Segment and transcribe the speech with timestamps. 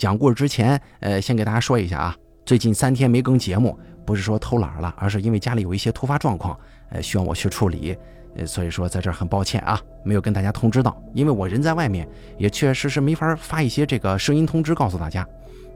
[0.00, 2.16] 讲故事之前，呃，先给大家说一下啊，
[2.46, 7.94] 最近三天没更节目，不是说偷懒了，而是因为家里有一些突发状况，呃，需要我去处理，
[8.34, 12.08] 呃，所以说在这儿很抱歉啊，没有跟大家通知到，因为我人在外面，
[12.38, 15.28] 也确实是没法发一些这个声音通知告诉大家，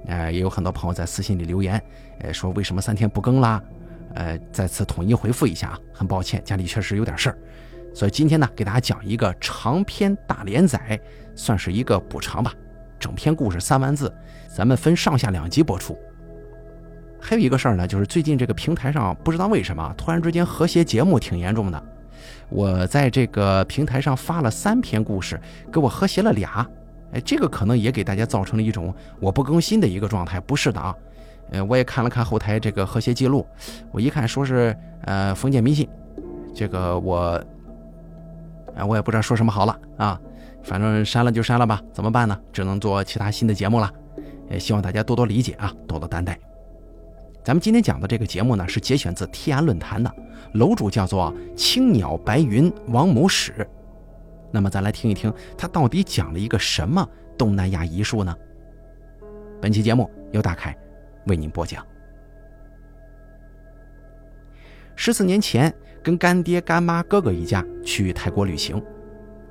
[0.07, 1.79] 呃，也有很多朋友在私信里留言，
[2.21, 3.63] 呃，说为什么三天不更啦？
[4.15, 7.37] 呃，再次统一回复一下啊，很抱歉，家里确实有点事儿，
[7.93, 10.99] 所以今天呢，给大家讲一个长篇大连载，
[11.35, 12.55] 算是一个补偿吧。
[13.05, 14.11] 整篇故事三万字，
[14.49, 15.95] 咱们分上下两集播出。
[17.21, 21.83] 还有一个事儿呢，就是最近这个平台上不知道为什么突然之间和谐节目挺严重的。
[22.49, 25.39] 我在这个平台上发了三篇故事，
[25.71, 26.67] 给我和谐了俩。
[27.13, 30.97] 哎，这个可能也给大家造成了一种我不更新的一个状态，不是的啊。
[31.51, 33.47] 呃，我也看了看后台这个和谐记录，
[33.93, 35.87] 我一看说是呃封建迷信，
[36.55, 37.39] 这个我，
[38.75, 40.19] 哎，我也不知道说什么好了啊。
[40.65, 42.41] 反正删了就删了吧，怎么办呢？
[42.53, 43.93] 只能做其他新的节目了。
[44.51, 46.39] 也希望大家多多理解啊，多多担待。
[47.45, 50.11] 咱们今天讲的这个节目呢，是节选自天涯论坛的，
[50.55, 53.67] 楼主叫做青鸟白云王某史。
[54.51, 57.07] 那么咱来听一听，他到底讲了一个什么
[57.37, 58.35] 东南亚遗术呢？
[59.61, 60.77] 本期节目由大凯
[61.27, 61.85] 为您播讲。
[64.97, 68.83] 十四年前，跟干爹、干妈、哥哥一家去泰国旅行，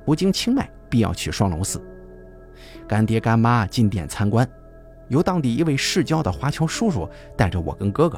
[0.04, 0.68] 不经清迈。
[0.94, 1.82] 必要去双龙寺，
[2.86, 4.48] 干爹干妈进店参观，
[5.08, 8.16] 由当地一位世交的华侨叔叔带着我跟哥哥。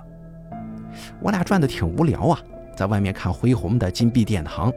[1.22, 2.38] 我俩转的挺无聊啊，
[2.76, 4.70] 在外面看恢宏的金碧殿堂，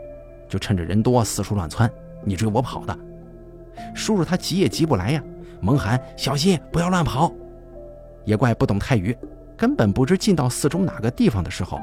[0.48, 1.92] 就趁着人多四处乱窜，
[2.24, 2.98] 你追我跑的。
[3.94, 5.22] 叔叔他急也急不来呀，
[5.60, 7.30] 猛喊小心不要乱跑。
[8.24, 9.14] 也怪不懂泰语，
[9.58, 11.82] 根本不知进到寺中哪个地方的时候，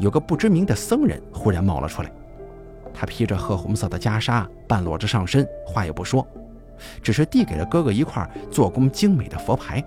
[0.00, 2.10] 有个不知名的僧人忽然冒了出来。
[2.94, 6.26] 他披着褐红色的袈裟，半裸着上身，话也不说，
[7.02, 9.82] 只是递给了哥哥一块做工精美的佛牌。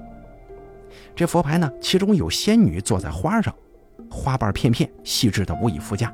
[1.16, 3.54] 这佛牌呢，其中有仙女坐在花上，
[4.10, 6.14] 花瓣片片，细致的无以复加，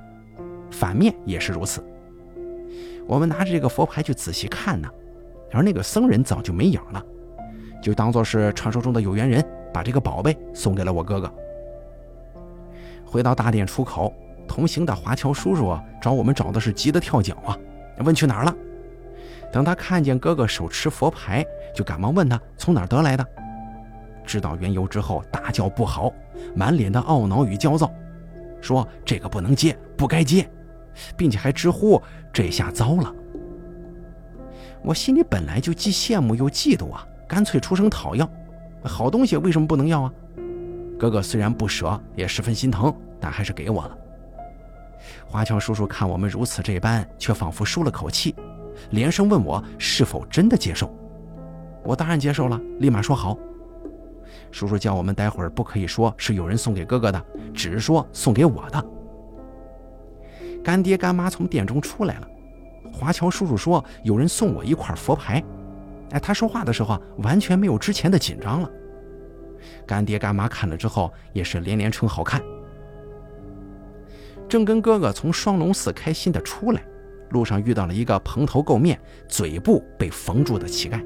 [0.69, 1.83] 反面也是如此。
[3.07, 4.89] 我们拿着这个佛牌去仔细看呢，
[5.51, 7.03] 而那个僧人早就没影了，
[7.81, 9.43] 就当做是传说中的有缘人，
[9.73, 11.33] 把这个宝贝送给了我哥哥。
[13.05, 14.13] 回到大殿出口。
[14.51, 17.57] 同行的华侨叔叔找我们找的是急得跳脚啊，
[17.99, 18.53] 问去哪儿了。
[19.49, 23.25] 等他看见哥哥手持佛牌，就赶忙问他从哪儿得来的。
[24.25, 26.11] 知道缘由之后，大叫不好，
[26.53, 27.89] 满脸的懊恼与焦躁，
[28.59, 30.45] 说这个不能接，不该接，
[31.15, 32.01] 并且还直呼
[32.33, 33.15] 这下糟了。
[34.83, 38.29] 我心里本来就既羡慕又嫉妒啊，干脆出声讨要。
[38.83, 40.13] 好东西为什么不能要啊？
[40.99, 43.97] 哥哥虽然不舍，也十分心疼，但还是给我了。
[45.31, 48.35] 华侨叔叔看我们如此这般，却仿佛舒了口气，
[48.89, 50.93] 连声问我是否真的接受。
[51.85, 53.37] 我当然接受了，立马说好。
[54.51, 58.85] 叔叔叫我们待会儿不可以说是有人送给哥哥的，只是说送给我的。
[60.61, 62.27] 干爹干妈从店中出来了，
[62.91, 65.41] 华侨叔叔说有人送我一块佛牌。
[66.09, 68.69] 哎，他说话的时候完全没有之前的紧张了。
[69.87, 72.41] 干爹干妈看了之后也是连连称好看。
[74.51, 76.83] 正跟哥哥从双龙寺开心的出来，
[77.29, 81.01] 路上遇到了一个蓬头垢面、嘴部被缝住的乞丐。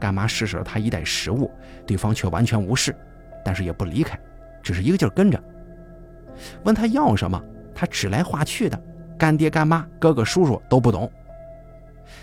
[0.00, 1.48] 干妈施舍了他一袋食物，
[1.86, 2.92] 对方却完全无视，
[3.44, 4.18] 但是也不离开，
[4.60, 5.40] 只是一个劲儿跟着。
[6.64, 7.40] 问他要什么，
[7.72, 8.76] 他指来画去的，
[9.16, 11.08] 干爹干妈、哥哥叔叔都不懂。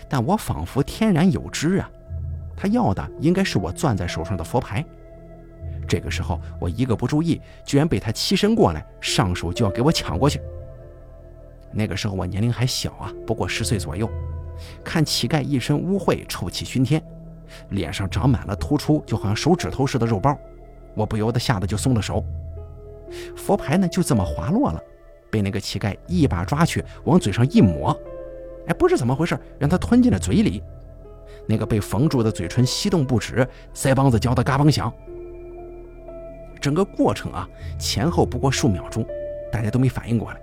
[0.06, 1.90] 但我仿佛天然有知啊，
[2.54, 4.84] 他要的应该是我攥在手上的佛牌。
[5.90, 10.40] 这个时候，我一个不注意，居然被他欺身过来，上手就要给我抢过去。
[11.72, 14.08] 那个时候我年龄还小啊，不过十岁左右。
[14.84, 17.02] 看乞丐一身污秽，臭气熏天，
[17.70, 20.38] 脸上长满了突出，就好像手指头似的肉包，
[20.94, 22.24] 我不由得吓得就松了手。
[23.36, 24.80] 佛牌呢，就这么滑落了，
[25.28, 27.90] 被那个乞丐一把抓去，往嘴上一抹。
[28.68, 30.62] 哎，不知怎么回事，让他吞进了嘴里。
[31.48, 34.92] 那个被缝住的嘴唇吸动不止，腮帮子嚼得嘎嘣响。
[36.60, 37.48] 整个过程啊，
[37.78, 39.06] 前后不过数秒钟，
[39.50, 40.40] 大家都没反应过来。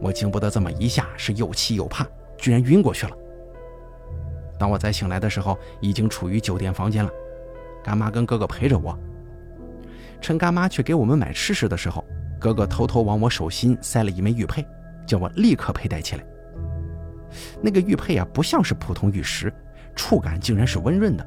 [0.00, 2.06] 我经不得这么一下，是又气又怕，
[2.36, 3.16] 居然晕过去了。
[4.58, 7.10] 当我再醒来的时候，已经处于酒店房间了，
[7.82, 8.96] 干妈跟哥哥陪着我。
[10.20, 12.04] 趁干妈去给我们买吃食的时候，
[12.38, 14.66] 哥哥偷偷往我手心塞了一枚玉佩，
[15.06, 16.24] 叫我立刻佩戴起来。
[17.62, 19.52] 那个玉佩啊，不像是普通玉石，
[19.94, 21.26] 触感竟然是温润的。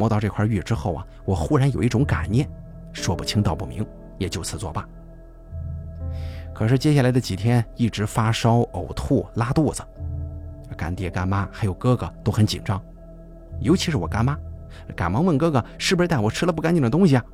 [0.00, 2.48] 摸到这块玉之后啊，我忽然有一种感念，
[2.90, 3.86] 说不清道不明，
[4.16, 4.88] 也就此作罢。
[6.54, 9.82] 可是接下来的几天一直发烧、呕吐、拉肚子，
[10.74, 12.82] 干爹、干妈还有哥哥都很紧张，
[13.60, 14.34] 尤其是我干妈，
[14.96, 17.24] 赶忙问哥哥是不是带我吃了不干净的东西啊？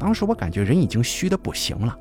[0.00, 1.96] 当时我感觉人已经虚的不行了。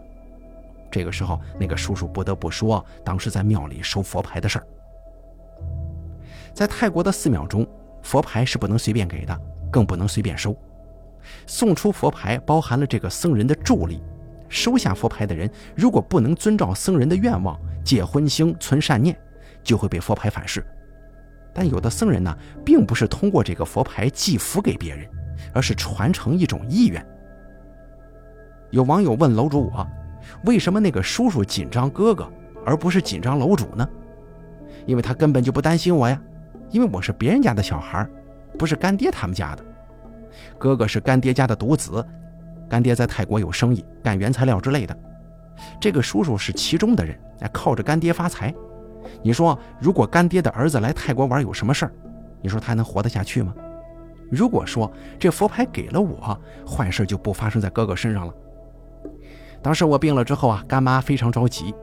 [0.89, 4.65] 这个时候，那个叔叔不得不说，当时在庙里收佛牌的事儿。
[6.51, 7.65] 在泰国的寺庙中，
[8.01, 9.39] 佛牌是不能随便给的，
[9.71, 10.55] 更不能随便收。
[11.47, 14.01] 送出佛牌包含了这个僧人的助力，
[14.49, 19.17] 收下佛牌的人如果不能遵照僧人的愿望戒荤腥、存善念，
[19.63, 20.63] 就会被佛牌反噬。
[21.53, 22.35] 但有的僧人呢，
[22.65, 25.07] 并不是通过这个佛牌寄福给别人，
[25.53, 27.05] 而是传承一种意愿。
[28.69, 29.87] 有网友问楼主我，
[30.45, 32.31] 为什么那个叔叔紧张哥哥，
[32.65, 33.87] 而不是紧张楼主呢？
[34.85, 36.19] 因为他根本就不担心我呀，
[36.71, 38.07] 因为我是别人家的小孩，
[38.57, 39.65] 不是干爹他们家的。
[40.57, 42.05] 哥哥是干爹家的独子，
[42.69, 44.97] 干爹在泰国有生意，干原材料之类的。
[45.79, 47.17] 这个叔叔是其中的人，
[47.51, 48.53] 靠着干爹发财。
[49.21, 51.91] 你说，如果干爹的儿子来泰国玩有什么事儿？
[52.41, 53.53] 你说他还能活得下去吗？
[54.29, 54.89] 如果说
[55.19, 58.33] 这佛牌给了我，坏事就不发生在哥哥身上了。
[59.61, 61.75] 当时我病了之后啊，干妈非常着急，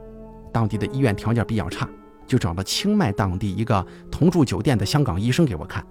[0.52, 1.88] 当地的医院条件比较差，
[2.26, 5.84] 就找了清迈当地一个同住酒店的香港医生给我看。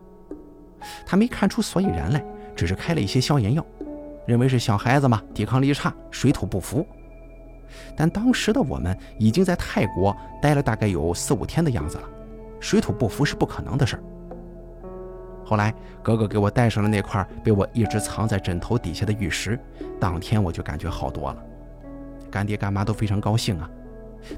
[1.05, 2.23] 他没看出所以然来，
[2.55, 3.65] 只是开了一些消炎药，
[4.25, 6.85] 认为是小孩子嘛，抵抗力差，水土不服。
[7.95, 12.03] 但当时的我们已经在泰国待了大概有四五天的样子了，
[12.59, 14.03] 水土不服是不可能的事儿。
[15.43, 15.73] 后来
[16.03, 19.59] 哥哥给我带上了那块被我一直藏在枕头底下的玉石，
[19.99, 21.43] 当天我就感觉好多了。
[22.29, 23.69] 干爹干妈都非常高兴啊，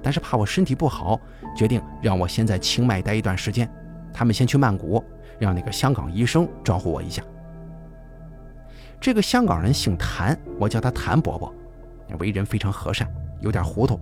[0.04, 1.20] 但是怕我身体不好，
[1.56, 3.68] 决定让我先在清迈待一段时间，
[4.14, 5.04] 他们先去曼谷，
[5.40, 7.24] 让那个香港医生招呼我一下。
[9.00, 11.54] 这个香港人姓谭，我叫他谭伯伯。
[12.18, 13.08] 为人非常和善，
[13.40, 14.00] 有点糊涂，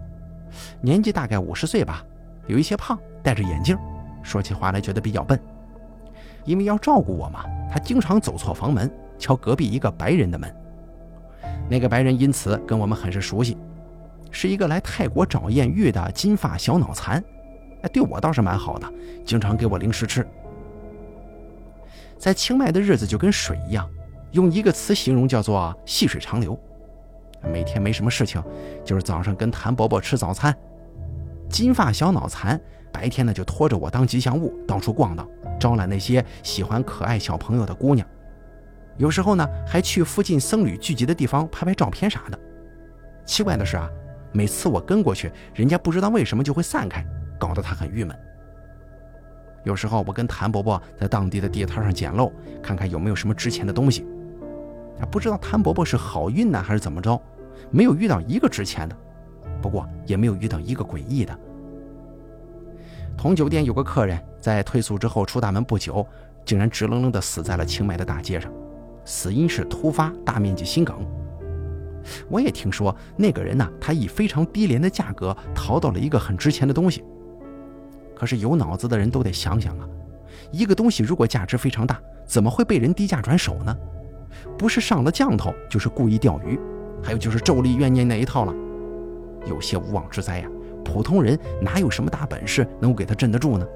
[0.79, 2.03] 年纪大概五十岁吧，
[2.47, 3.77] 有一些胖，戴着眼镜，
[4.23, 5.37] 说起话来觉得比较笨。
[6.45, 10.49] 因为要照顾我嘛，他经常走错房门，敲隔壁一个白人的门。
[11.69, 13.57] 那个白人因此跟我们很是熟悉，
[14.31, 17.21] 是一个来泰国找艳遇的金发小脑残，
[17.81, 18.89] 哎，对我倒是蛮好的，
[19.25, 20.25] 经常给我零食吃。
[22.17, 23.89] 在清迈的日子就跟水一样，
[24.31, 26.57] 用一个词形容叫做细水长流。
[27.43, 28.43] 每天没什么事情，
[28.83, 30.55] 就是早上跟谭伯伯吃早餐。
[31.49, 32.59] 金发小脑残
[32.91, 35.27] 白天呢就拖着我当吉祥物到处逛荡，
[35.59, 38.05] 招揽那些喜欢可爱小朋友的姑娘。
[38.97, 42.39] 有时候呢还去附近僧侣聚集的地方拍拍照片啥的。
[43.25, 43.87] 奇怪的是啊，
[44.33, 47.05] 每次我跟过去，人家不知道为什么就会散开，
[47.39, 48.17] 搞得他很郁闷。
[49.67, 52.31] 有时候我跟谭伯伯在当地的地摊上捡漏，
[52.63, 54.07] 看看有没有什么值钱的东西。
[55.11, 57.21] 不知道谭伯伯是好运呢还是怎么着，
[57.69, 58.95] 没有遇到一个值钱的，
[59.61, 61.37] 不过也没有遇到一个诡异的。
[63.17, 66.07] 同酒店有个客人在退宿之后出大门不久，
[66.45, 68.49] 竟然直愣愣地死在了清迈的大街上，
[69.03, 70.95] 死因是突发大面积心梗。
[72.29, 77.03] 我也听说那个人呢，他以非常低廉的价格淘到了一个很值钱的东西。
[78.17, 79.87] 可是有脑子的人都得想想啊，
[80.51, 83.77] 一个东西如果价值非常大，怎么会被人低价转手呢？
[84.57, 86.59] 不是上了降头，就是故意钓鱼，
[87.03, 88.51] 还有就是咒力怨念那一套了。
[89.45, 90.49] 有些无妄之灾呀，
[90.83, 93.67] 普通人哪有什么大本事能够给他镇得住呢？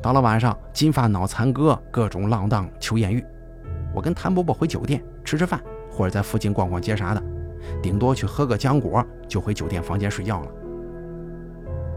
[0.00, 3.24] 到了晚上，金发脑残哥各种浪荡求艳遇，
[3.92, 7.22] 我跟谭伯伯回酒店吃吃饭，或者在附近逛逛街啥的，
[7.82, 10.48] 顶多去喝个浆果就回酒店房间睡觉了。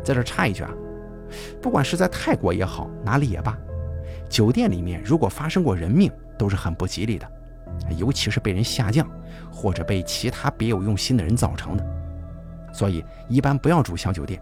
[0.03, 0.71] 在这插一句啊，
[1.61, 3.57] 不管是在泰国也好，哪里也罢，
[4.29, 7.27] 酒店里面如果发生过人命，都是很不吉利的，
[7.97, 9.07] 尤其是被人下降，
[9.51, 11.85] 或者被其他别有用心的人造成的。
[12.73, 14.41] 所以一般不要住小酒店，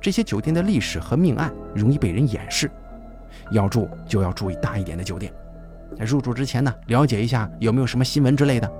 [0.00, 2.70] 这些酒店的历史和命案容易被人掩饰。
[3.50, 5.32] 要住就要注意大一点的酒店。
[5.98, 8.70] 入住之前呢，了解一下有没有什么新闻之类的。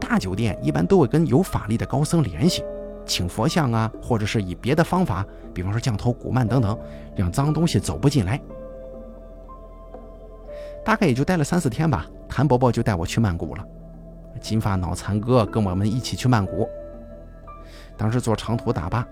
[0.00, 2.64] 大酒店一般都会跟有法力的高僧联系，
[3.10, 6.78] 请佛像啊，或者是以别的方法，比方说降头、古曼等等，
[7.16, 8.40] 让脏东西走不进来。
[10.84, 13.66] 大概也就待了三四天吧，谭伯伯就带我去曼谷了。
[14.40, 16.68] 金发脑残哥跟我们一起去曼谷。
[17.96, 19.04] 当时坐长途大巴，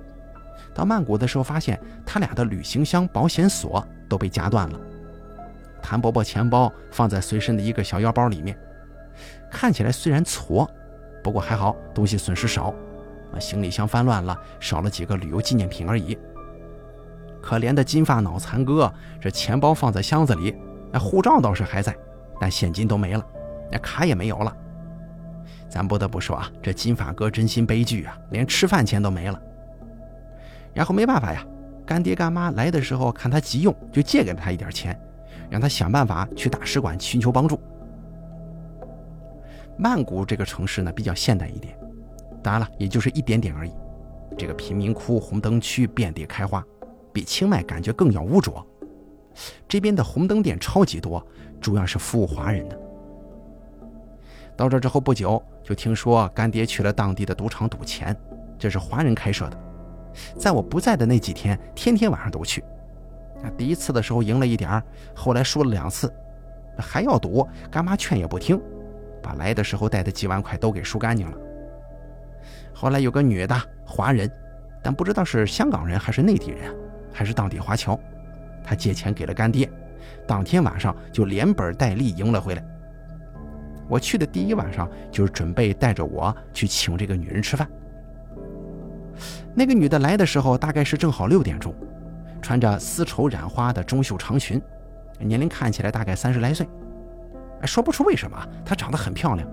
[0.73, 4.79] 到曼谷的时候，发现他俩的旅行箱保险锁都被夹断了。
[5.83, 8.57] 谭伯伯钱包放在随身的一个小腰包里面，
[9.51, 10.69] 看起来虽然矬，
[11.21, 12.73] 不过还好东西损失少。
[13.39, 16.17] 行李箱翻乱了，少了几个旅游纪念品而已。
[17.43, 20.55] 可怜的金发脑残哥，这钱包放在箱子里。
[20.91, 21.95] 那护照倒是还在，
[22.41, 23.25] 但现金都没了，
[23.71, 24.57] 那卡也没有了。
[25.69, 29.41] 咱不得不说啊，这金发哥真心悲剧啊，连吃饭钱都没了。
[30.73, 31.45] 然后没办法呀，
[31.85, 34.99] 干爹干妈来的时候看他急用，就借给了他一点钱，
[35.51, 37.61] 让他想办法去大使馆寻求帮助。
[39.77, 41.78] 曼谷这个城市呢比较现代一点，
[42.43, 43.73] 当然了，也就是一点点而已。
[44.37, 46.65] 这个贫民窟、红灯区遍地开花，
[47.13, 48.65] 比清迈感觉更要污浊。
[49.67, 51.25] 这边的红灯店超级多，
[51.61, 52.79] 主要是服务华人的。
[54.57, 58.17] 到这之后不久，就听说干爹去了当地的赌场赌钱，
[58.59, 59.59] 这是华人开设的。
[60.37, 62.65] 在我不在的那几天，天天晚上都去。
[63.57, 64.83] 第一次的时候赢了一点
[65.15, 66.13] 后来输了两次，
[66.77, 68.61] 还要赌，干妈劝也不听。
[69.23, 71.39] 把来的时候带的几万块都给输干净了。
[72.81, 74.31] 后来有个女的华人，
[74.85, 76.73] 但不知道是香港人还是内地人，
[77.13, 77.99] 还是当地华侨，
[78.63, 79.69] 她借钱给了干爹，
[80.29, 82.65] 当天晚上就连本带利赢了回来。
[83.89, 87.69] 我去的第一晚上就是准备带着我去请这个女人吃饭。
[89.57, 91.75] 那个女的来的时候大概是正好六点钟，
[92.41, 94.63] 穿着丝绸染花的中袖长裙，
[95.19, 96.65] 年龄看起来大概三十来岁。
[97.65, 99.49] 说不出为什么，她长得很漂亮，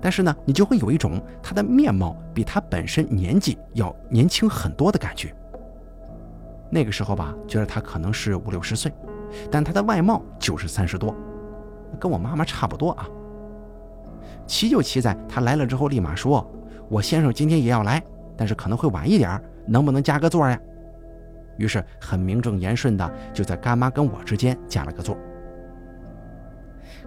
[0.00, 5.34] 但是呢，你就会有一种她的面貌比她本身年纪要年轻很多的感觉。
[6.70, 8.92] 那个时候吧，觉得她可能是五六十岁，
[9.50, 11.14] 但她的外貌就是三十多，
[11.98, 13.08] 跟我妈妈差不多啊。
[14.46, 16.48] 奇就奇在她来了之后，立马说
[16.88, 18.02] ：“我先生今天也要来，
[18.36, 20.58] 但是可能会晚一点，能不能加个座呀？”
[21.58, 25.16] 于是很名正言顺的就在干妈跟我之间加了个座。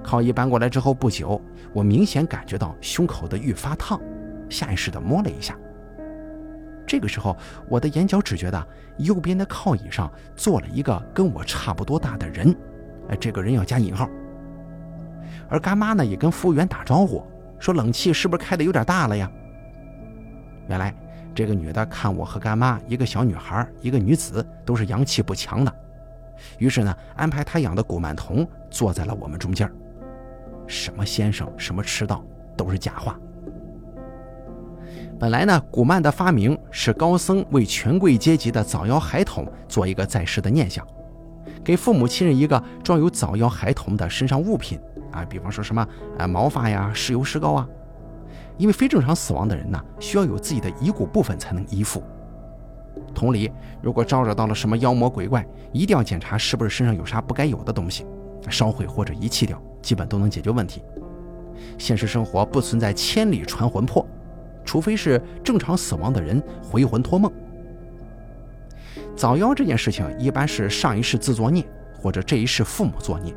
[0.04, 1.42] 靠椅搬过来之后不久，
[1.74, 4.00] 我明显感觉到胸口的愈发烫，
[4.50, 5.58] 下意识地摸了一下。
[6.86, 7.36] 这个时候，
[7.68, 12.56] 我的眼角只觉得右边的靠椅上坐了一个跟我差不多大的人，
[13.10, 14.08] 哎，这个人要加引号。
[15.50, 17.26] 而干妈呢，也跟服务员打招呼，
[17.58, 19.32] 说冷气是不是开的有点大了呀？
[20.68, 20.94] 原来
[21.34, 25.74] 这个女的看我和干妈，一个小女孩，一个女子，都是阳气不强的，
[26.60, 29.70] 于是呢，安排她养的古曼童坐在了我们中间。
[30.68, 32.24] 什么先生，什么迟到，
[32.56, 33.20] 都是假话。
[35.20, 40.86] 本来呢，古曼的发明是高僧为权贵阶级的早夭孩童做一个在世的念想，
[41.64, 44.80] 给父母亲人一个装有早夭孩童的身上物品
[45.12, 47.68] 啊，比方说什么啊毛发呀、石油石膏啊。
[48.58, 52.04] 因为非正常死亡的人呢，需要有自己的遗骨部分才能依附。
[53.16, 53.52] 同理，
[53.82, 58.06] 如果招惹到了什么妖魔鬼怪，一定要检查是不是身上有啥不该有的东西，
[58.50, 59.62] 烧毁或者遗弃掉。
[59.82, 60.82] 基本都能解决问题。
[61.78, 64.08] 现实生活不存在千里传魂魄，
[64.64, 67.30] 除非是正常死亡的人回魂托梦。
[69.14, 71.66] 早夭这件事情一般是上一世自作孽，
[72.02, 73.36] 或者这一世父母作孽，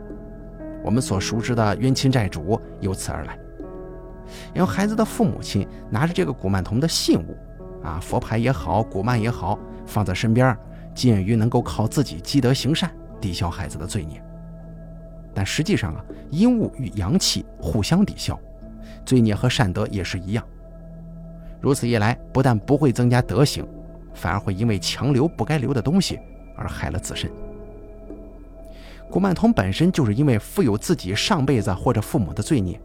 [0.85, 3.37] 我们所熟知的冤亲债主由此而来。
[4.55, 7.37] 然后孩子的父母亲拿着这个古曼童的信物，
[7.83, 10.57] 啊佛牌也好，古曼也好，放在身边，
[10.95, 12.89] 鉴于能够靠自己积德行善
[13.21, 14.23] 抵消孩子的罪孽。
[15.37, 18.41] 但实际上啊，阴物与阳气互相抵消，
[19.05, 20.43] 罪孽和善德也是一样。
[21.61, 23.69] 如此一来，不但不会增加德行，
[24.15, 26.19] 反而会因为强留不该留的东西
[26.57, 27.31] 而害了自身。
[29.11, 32.81] 古曼童本身就是因为负有自己上辈子或者父母的罪孽，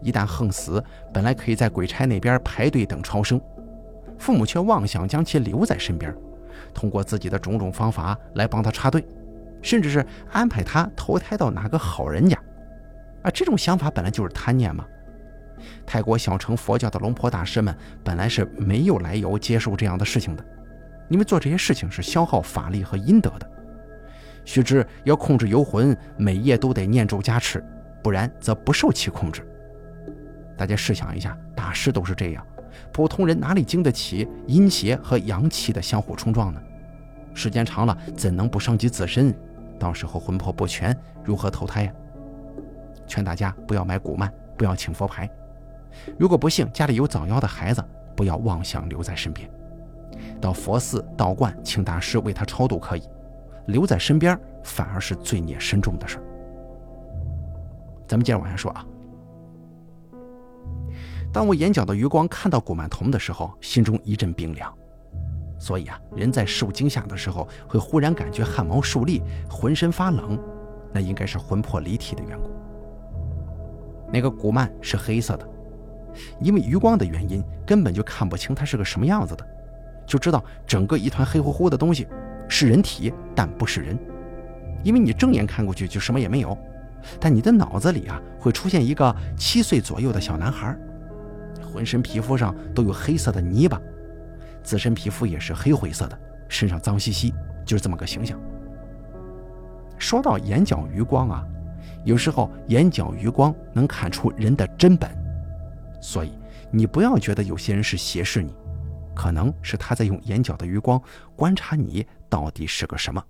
[0.00, 3.38] 一旦横死，本来可以在鬼差那边排队等超生，
[4.16, 6.14] 父母却妄想将其留在身边，
[6.72, 9.04] 通过自己的种种方法来帮他插队。
[9.64, 12.36] 甚至是安排他投胎到哪个好人家，
[13.22, 14.84] 啊，这种想法本来就是贪念嘛。
[15.86, 20.44] 泰国小乘佛教的龙婆大师们本来是没有来由接受这样的事情的，
[21.08, 23.50] 因为做这些事情是消耗法力和阴德的。
[24.44, 27.64] 须知要控制游魂，每夜都得念咒加持，
[28.02, 29.40] 不然则不受其控制。
[30.58, 32.46] 大家试想一下，大师都是这样，
[32.92, 36.60] 普通人哪里经得起阴邪和阳气的相互冲撞呢？
[37.32, 39.34] 时间长了，怎能不伤及自身？
[39.78, 41.92] 到时候魂魄不全，如何投胎呀？
[43.06, 45.28] 劝大家不要买古曼，不要请佛牌。
[46.18, 47.84] 如果不幸家里有早夭的孩子，
[48.16, 49.48] 不要妄想留在身边。
[50.40, 53.02] 到佛寺、道观请大师为他超度可以，
[53.66, 56.18] 留在身边反而是罪孽深重的事
[58.06, 58.84] 咱们接着往下说啊。
[61.32, 64.72] 当我眼角的余光看到古曼童的时候，心中一阵冰凉。
[65.64, 70.38] 所以啊，人在受惊吓的时候，会忽然感觉汗毛竖立，浑身发冷，
[70.92, 72.50] 那应该是魂魄离体的缘故。
[74.12, 75.48] 那个古曼是黑色的，
[76.38, 79.46] 因为余光的原因，根本就看不清它是个什么样子的，
[80.06, 82.06] 就知道整个一团黑乎乎的东西
[82.46, 83.98] 是人体，但不是人，
[84.82, 86.54] 因为你正眼看过去就什么也没有，
[87.18, 90.76] 但你的脑子里啊会出现一个七岁左右的小男孩，
[91.72, 93.80] 浑身皮肤上都有黑色的泥巴。
[94.64, 96.18] 自身皮肤也是黑灰色的，
[96.48, 97.32] 身上脏兮兮，
[97.64, 98.40] 就是这么个形象。
[99.98, 101.46] 说到眼角余光啊，
[102.04, 105.10] 有时候眼角余光能看出人的真本，
[106.00, 106.32] 所以
[106.72, 108.52] 你不要觉得有些人是斜视你，
[109.14, 111.00] 可能是他在用眼角的余光
[111.36, 113.22] 观察你到底是个什么。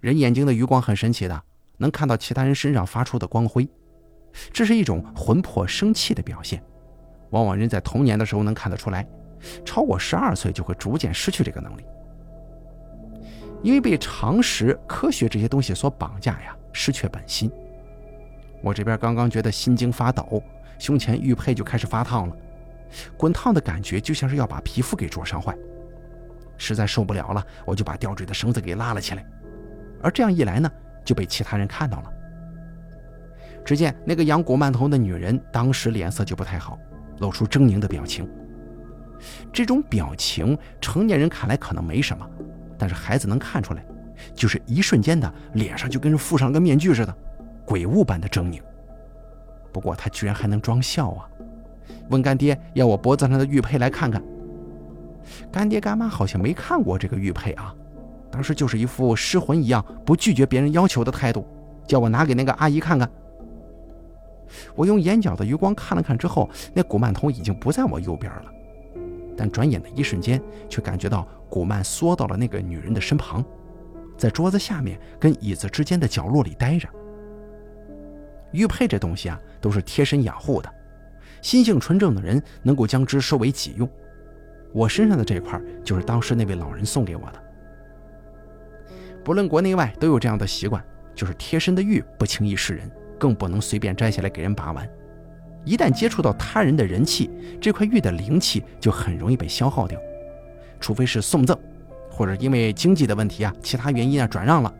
[0.00, 1.42] 人眼睛的余光很神奇的，
[1.78, 3.66] 能看到其他人身上发出的光辉，
[4.52, 6.62] 这是一种魂魄生气的表现。
[7.30, 9.04] 往往人在童年的时候能看得出来，
[9.64, 11.84] 超过十二岁就会逐渐失去这个能力。
[13.62, 17.50] 因为被常识、科学这些东西所绑架呀，失去本心。
[18.62, 20.42] 我这边刚刚觉得心惊发抖，
[20.78, 22.36] 胸前玉佩就开始发烫了，
[23.16, 25.56] 滚烫的感觉就像是要把皮肤给灼伤坏。
[26.58, 29.26] 实在受不了了，我就把吊坠的绳子给拉了起来。
[30.02, 30.70] 而这样一来呢，
[31.04, 32.12] 就被其他人看到了。
[33.64, 36.78] 只见那个养古曼童的女人当时脸色就不太好，
[37.18, 38.28] 露出狰狞的表情。
[39.52, 42.28] 这种表情，成年人看来可能没什么，
[42.78, 43.84] 但是孩子能看出来，
[44.34, 47.14] 就是一瞬间的脸上就跟人附上个面具似的，
[47.64, 48.60] 鬼物般的狰狞。
[49.72, 51.28] 不过他居然还能装笑啊！
[52.10, 54.22] 问干爹要我脖子上的玉佩来看看。
[55.52, 57.74] 干爹干妈好像没看过这个玉佩啊。
[58.30, 61.46] 当时就是一副失魂一样，不拒绝别人要求的态度，
[61.86, 63.10] 叫我拿给那个阿姨看看。
[64.74, 68.44] 我用眼角的余光看了看之后，那古曼童已经不在我右边了，
[69.36, 73.44] 但转眼的一瞬间，却感觉到古曼缩到了那个女人的身旁，
[74.16, 76.88] 在桌子下面跟椅子之间的角落里待着。
[78.52, 80.72] 玉佩这东西啊，都是贴身养护的，
[81.42, 83.88] 心性纯正的人能够将之收为己用。
[84.72, 87.42] 我身上的这块就是当时那位老人送给我的。
[89.24, 90.82] 不论国内外都有这样的习惯，
[91.14, 94.88] 就是贴身的玉不轻易示人，更不能随便摘下来给人把玩。
[95.66, 97.28] 一旦接触到他人的人气，
[97.60, 99.98] 这块玉的灵气就很容易被消耗掉。
[100.78, 101.58] 除非是送赠，
[102.08, 104.72] 或者因为经济的问题啊，其他原因啊转让了。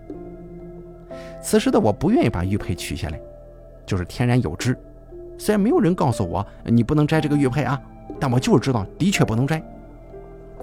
[1.42, 3.20] 此时的我不愿意把玉佩取下来，
[3.84, 4.78] 就是天然有之。
[5.36, 7.80] 虽然没有人告诉我你不能摘这个玉佩啊，
[8.20, 9.60] 但我就是知道的确不能摘。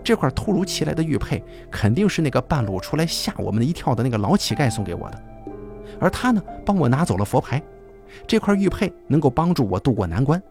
[0.04, 5.22] 这块突如其来的玉佩，肯定是那个半路出来吓我们的一跳的那个老乞丐送给我的，
[6.00, 7.62] 而他呢，帮我拿走了佛牌。
[8.28, 10.42] 这块玉佩能够帮助我渡过难关。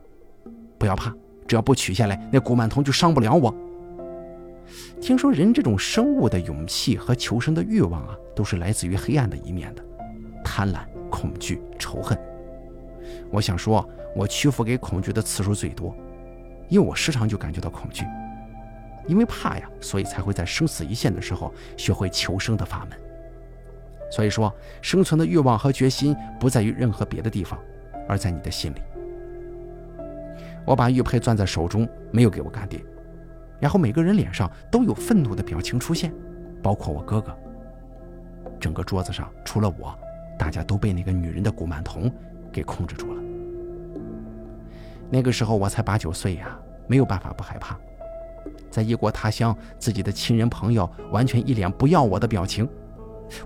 [0.79, 1.15] 不要怕，
[1.47, 3.55] 只要不取下来，那古曼童就伤不了我。
[5.01, 9.85] 听说人这种生物的勇气和求生的欲望啊，都是来自于黑暗的一面的，
[10.45, 10.79] 贪婪、
[11.11, 12.19] 恐惧、仇恨。
[13.31, 15.95] 我想说，我屈服给恐惧的次数最多，
[16.69, 18.05] 因为我时常就感觉到恐惧。
[19.09, 22.99] 因为怕呀，所以才会在生死一线的时候学会求生的法门。
[24.13, 27.59] 所以说，生存的欲望和决心不在于任何别的地方，
[28.07, 28.83] 而在你的心里。
[30.67, 32.79] 我把玉佩攥在手中，没有给我干爹。
[33.59, 36.13] 然后每个人脸上都有愤怒的表情出现，
[36.63, 37.35] 包括我哥哥。
[38.61, 39.99] 整个桌子上除了我，
[40.39, 42.13] 大家都被那个女人的古曼童
[42.53, 43.23] 给控制住了。
[45.09, 46.55] 那个时候我才八九岁呀，
[46.87, 47.79] 没有办法不害怕。
[48.71, 52.69] 在异国他乡，自己的亲人朋友完全一脸不要我的表情，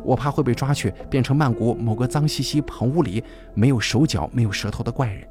[0.02, 3.22] 我怕会被抓去变成曼谷某个脏兮兮棚屋里
[3.54, 5.26] 没有手脚、没有舌头的怪人，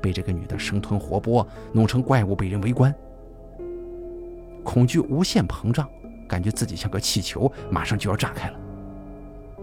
[0.00, 2.94] 被这个女的生吞活剥，弄成怪物被人围观。
[4.62, 5.88] 恐惧无限膨胀，
[6.28, 8.58] 感觉自己像个气球，马上就要炸开了。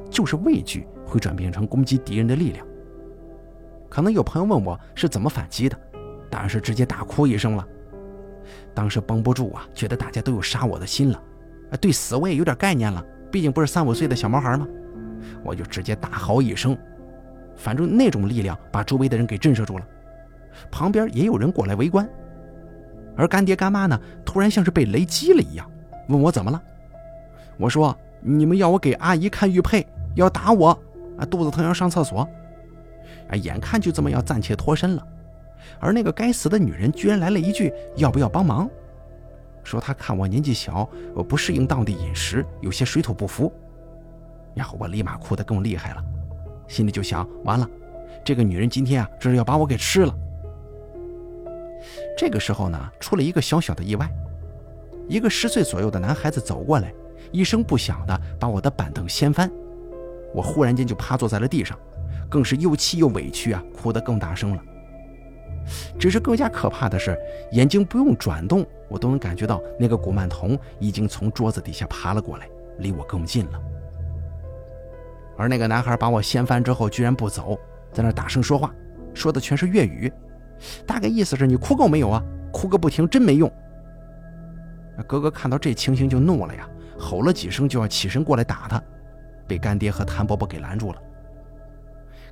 [0.09, 2.65] 就是畏惧会转变成攻击敌人的力量。
[3.89, 5.79] 可能有朋友问我是怎么反击的，
[6.29, 7.67] 当然是直接大哭一声了。
[8.73, 11.21] 当时绷不住啊，觉得大家都有杀我的心了，
[11.71, 14.67] 啊，对死我也有点概念了，毕竟不是三五岁的小毛孩吗？
[15.43, 16.77] 我就直接大嚎一声，
[17.55, 19.85] 反正那种力量把周围的人给震慑住了，
[20.71, 22.07] 旁边也有人过来围观。
[23.15, 25.69] 而干爹干妈呢，突然像是被雷击了一样，
[26.07, 26.61] 问我怎么了？
[27.57, 29.85] 我说你们要我给阿姨看玉佩，
[30.15, 30.69] 要打我，
[31.17, 32.21] 啊，肚子疼要上厕所，
[33.29, 35.07] 啊，眼看就这么要暂且脱身了。
[35.79, 38.69] 而那个该死的女人居然来了一句：“要不要帮忙？”
[39.67, 43.51] 说他看我年纪小，我不适应当地饮食，有些水土不服。
[44.55, 46.01] 然后我立马哭得更厉害了，
[46.69, 47.69] 心里就想：完了，
[48.23, 50.15] 这个女人今天啊，这是要把我给吃了。
[52.17, 54.09] 这个时候呢，出了一个小小的意外，
[55.09, 56.93] 一个十岁左右的男孩子走过来，
[57.33, 59.51] 一声不响的把我的板凳掀翻，
[60.33, 61.77] 我忽然间就趴坐在了地上，
[62.29, 64.63] 更是又气又委屈啊，哭得更大声了。
[65.99, 67.17] 只是更加可怕的是，
[67.51, 73.61] 眼睛不用转动，我都能感觉到那个古曼童已经从桌子底下爬了过来，离我更近了。
[75.37, 77.59] 而那个男孩把我掀翻之后，居然不走，
[77.91, 78.73] 在那大声说话，
[79.13, 80.11] 说的全是粤语，
[80.85, 82.23] 大概意思是你哭够没有啊？
[82.51, 83.51] 哭个不停，真没用。
[85.05, 88.81] 哥哥看到这情形就怒了呀，吼了几声就要起身过来打他，
[89.47, 90.99] 被干爹和谭伯伯给拦住了。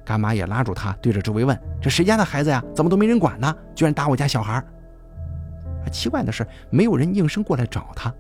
[0.04, 2.64] 干妈也拉住他，对着周围问：“这谁家的孩子呀？
[2.76, 3.56] 怎么都没人管呢？
[3.76, 4.64] 居然打我家小孩！”
[5.90, 8.14] 奇怪的是，没有人应声过来找他，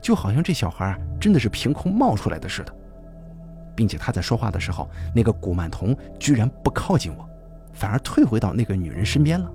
[0.00, 2.74] 就好像这小孩真的是凭空冒出来的似的。
[3.74, 7.28] 并且他在说话的时候，那个古曼童居然不靠近我，
[7.72, 9.48] 反而退回到那个女人身边了。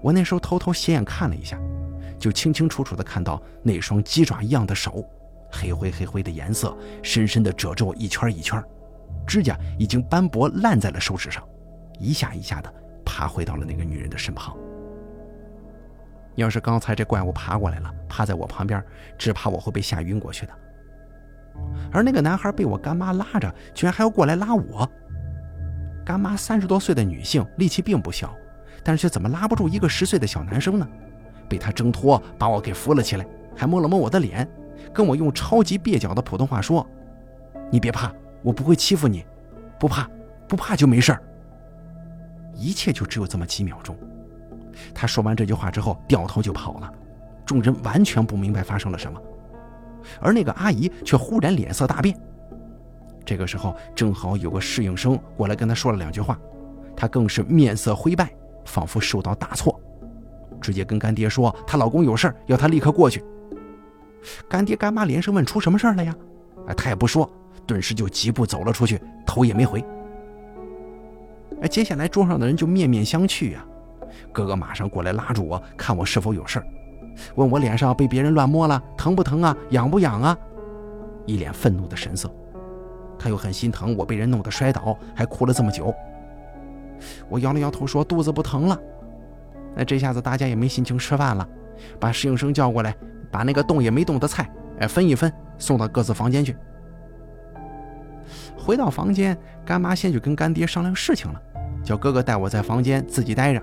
[0.00, 1.58] 我那时候偷偷斜眼看了一下，
[2.16, 5.04] 就清清楚楚地看到那双鸡爪一样的手，
[5.50, 8.62] 黑灰黑灰的颜色，深深的褶皱一圈一圈。
[9.26, 11.42] 指甲已经斑驳烂在了手指上，
[11.98, 12.72] 一下一下的
[13.04, 14.56] 爬回到了那个女人的身旁。
[16.38, 18.82] 要是刚才这怪物爬过来了，趴在我旁边，
[19.18, 20.52] 只怕我会被吓晕过去的。
[21.92, 24.88] 而那个男孩被我干妈拉着，居然还要过来拉我。
[26.04, 28.34] 干妈三十多岁的女性，力气并不小，
[28.82, 30.88] 但是却怎么拉不住一个十岁的小男生呢？
[31.48, 34.48] 被他挣脱，把我给扶了起来，还摸了摸我的脸，
[34.92, 36.86] 跟我用超级蹩脚的普通话说
[37.70, 39.26] ：“你别怕。”我不会欺负你，
[39.80, 40.08] 不怕，
[40.46, 41.18] 不怕就没事。
[42.54, 43.96] 一切就只有这么几秒钟。
[44.94, 46.92] 他说完这句话之后，掉头就跑了。
[47.44, 49.20] 众人完全不明白发生了什么，
[50.20, 52.18] 而那个阿姨却忽然脸色大变。
[53.24, 56.38] 这个时候，正好有个侍应生过来跟他说了两句话，
[56.96, 58.30] 他更是面色灰败，
[58.64, 59.80] 仿佛受到大错，
[60.60, 63.24] 直接跟干爹说她老公有事要他立刻过去。
[64.48, 66.14] 干爹干妈连声问出什么事了呀？
[66.66, 67.30] 哎，他也不说。
[67.66, 69.84] 顿时就疾步走了出去，头也没回。
[71.60, 73.64] 哎，接下来桌上的人就面面相觑呀。
[74.32, 76.66] 哥哥马上过来拉住我，看我是否有事儿
[77.34, 79.56] 问我脸上被别人乱摸了，疼不疼啊？
[79.70, 80.38] 痒不痒啊？
[81.26, 82.30] 一脸愤怒的神色。
[83.18, 85.92] 他又很心疼我被人弄得摔倒，还哭了这么久。
[87.28, 88.78] 我摇了摇头说肚子不疼了。
[89.74, 91.46] 那这下子大家也没心情吃饭了，
[91.98, 92.94] 把侍应生叫过来，
[93.30, 96.56] 把那个动也没动的菜，哎，分一分，送到各自房间去。
[98.56, 101.42] 回到房间，干妈先去跟干爹商量事情了，
[101.82, 103.62] 叫哥哥带我在房间自己待着。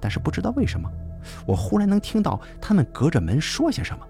[0.00, 0.90] 但是不知道为什么，
[1.46, 4.06] 我忽然能听到他们隔着门说些什么。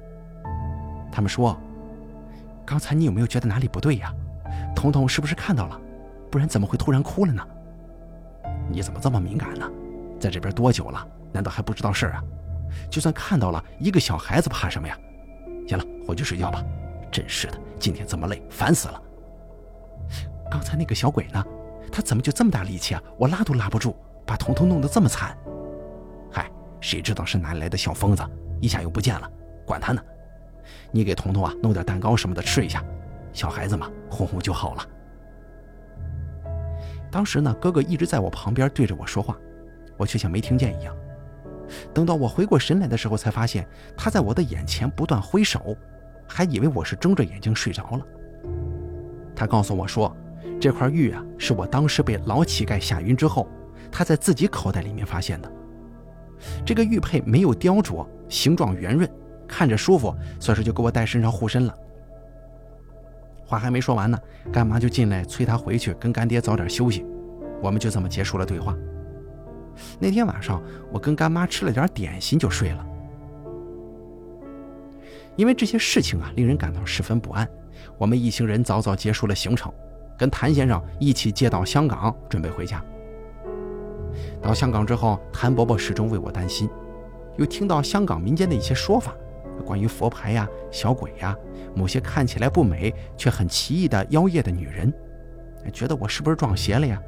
[1.10, 1.58] 他们说
[2.64, 4.12] ：“刚才你有没有觉得哪里不对呀？
[4.76, 5.80] 彤彤是不是看到了？
[6.30, 7.42] 不然怎么会突然哭了呢？
[8.70, 9.68] 你怎么这么敏感呢？
[10.20, 11.06] 在这边多久了？
[11.32, 12.24] 难道还不知道事儿啊？
[12.90, 14.96] 就算看到了一个小孩子，怕什么呀？
[15.66, 16.62] 行了，回去睡觉吧。
[17.10, 19.02] 真是的，今天这么累，烦死了。”
[20.50, 21.44] 刚才那个小鬼呢？
[21.90, 23.02] 他怎么就这么大力气啊？
[23.16, 23.96] 我拉都拉不住，
[24.26, 25.36] 把彤彤弄得这么惨。
[26.80, 28.22] 谁知道是哪里来的小疯子，
[28.60, 29.30] 一下又不见了，
[29.66, 30.02] 管他呢。
[30.90, 32.84] 你给彤彤啊弄点蛋糕什么的吃一下，
[33.32, 34.86] 小孩子嘛，哄哄就好了。
[37.10, 39.36] 当时呢，哥哥一直在我旁边对着我说话，
[39.96, 40.94] 我却像没听见一样。
[41.92, 45.76] 等到我回过神来的时候，才发现他在我的眼前不断挥手，
[46.26, 48.06] 还以为我是睁着眼睛睡着了。
[49.34, 50.14] 他告诉我说。
[50.60, 53.48] 这块玉啊，是我当时被老乞丐吓晕之后，
[53.92, 55.52] 他在自己口袋里面发现的。
[56.64, 59.08] 这个玉佩没有雕琢，形状圆润，
[59.46, 61.74] 看着舒服，算是就给我戴身上护身了。
[63.44, 64.18] 话还没说完呢，
[64.52, 67.04] 干妈就进来催他回去跟干爹早点休息。
[67.62, 68.76] 我们就这么结束了对话。
[69.98, 72.86] 那天晚上，我跟干妈吃了点点心就睡了。
[75.36, 77.48] 因为这些事情啊，令人感到十分不安，
[77.96, 79.72] 我们一行人早早结束了行程。
[80.18, 82.84] 跟谭先生一起接到香港，准备回家。
[84.40, 86.68] 到香港之后，谭伯伯始终为我担心，
[87.36, 89.14] 又听到香港民间的一些说法，
[89.64, 91.36] 关于佛牌呀、小鬼呀，
[91.74, 94.92] 某些看起来不美却很奇异的妖艳的女人，
[95.72, 97.00] 觉得我是不是撞邪了呀？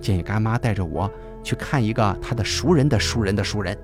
[0.00, 1.10] 建议干妈带着我
[1.42, 3.76] 去看一个他的熟人的熟人的熟人，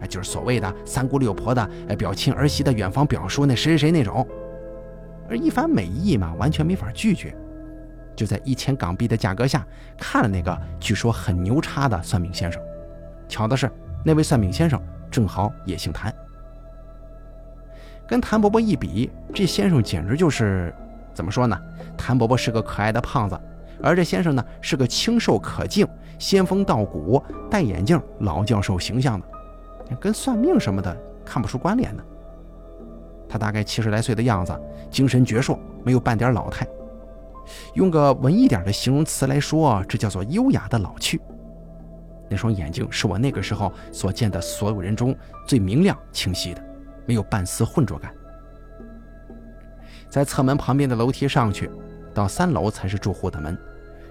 [0.00, 1.66] 哎，就是所谓的三姑六婆的
[1.96, 4.26] 表亲儿媳的远房表叔那谁谁谁那种。
[5.28, 7.34] 而一番美意嘛，完全没法拒绝。
[8.16, 9.64] 就在一千港币的价格下
[9.98, 12.60] 看了那个据说很牛叉的算命先生，
[13.28, 13.70] 巧的是
[14.04, 16.12] 那位算命先生正好也姓谭。
[18.08, 20.74] 跟谭伯伯一比，这先生简直就是
[21.12, 21.60] 怎么说呢？
[21.96, 23.38] 谭伯伯是个可爱的胖子，
[23.82, 25.86] 而这先生呢是个清瘦可敬、
[26.18, 29.26] 仙风道骨、戴眼镜老教授形象的，
[30.00, 32.02] 跟算命什么的看不出关联呢。
[33.28, 34.56] 他大概七十来岁的样子，
[34.88, 36.66] 精神矍铄，没有半点老态。
[37.74, 41.20] 用个文艺点的形容词来说，这叫做优雅的老去。
[42.28, 46.62] 那双眼睛是我那个时候所见的所有人中最明亮清晰的，
[47.06, 48.12] 没有半丝浑浊感。
[50.08, 51.70] 在侧门旁边的楼梯上去，
[52.12, 53.56] 到三楼才是住户的门，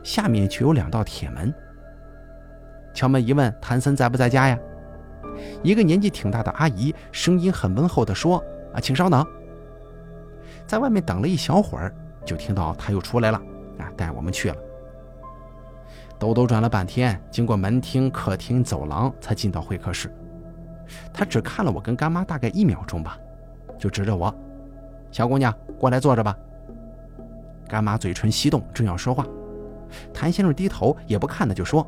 [0.03, 1.53] 下面却有两道铁门。
[2.93, 4.57] 敲门一问，谭森在不在家呀？
[5.61, 8.41] 一个年纪挺大的阿姨，声音很温厚地说
[8.73, 9.25] ：“啊，请稍等。”
[10.65, 11.93] 在外面等了一小会儿，
[12.25, 13.37] 就听到他又出来了，
[13.77, 14.55] 啊，带我们去了。
[16.17, 20.09] 兜兜转了半天，经过门厅、客厅、走廊，才进到会客室。
[21.13, 23.17] 他只看了我跟干妈大概一秒钟吧，
[23.77, 24.33] 就指着我
[25.11, 26.35] ：“小姑娘，过来坐着吧。”
[27.67, 29.25] 干妈嘴唇翕动，正要说话，
[30.13, 31.85] 谭先生低头也不看的就说：“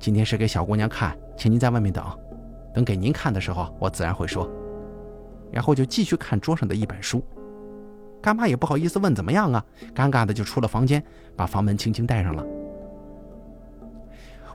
[0.00, 2.04] 今天是给小姑娘看，请您在外面等。
[2.72, 4.48] 等给您看的时候，我自然会说。”
[5.52, 7.22] 然后就继续看桌上的一本书。
[8.20, 11.02] 干妈也不好意思问怎么样啊，尴尬的就出了房间，
[11.36, 12.44] 把房门轻轻带上了。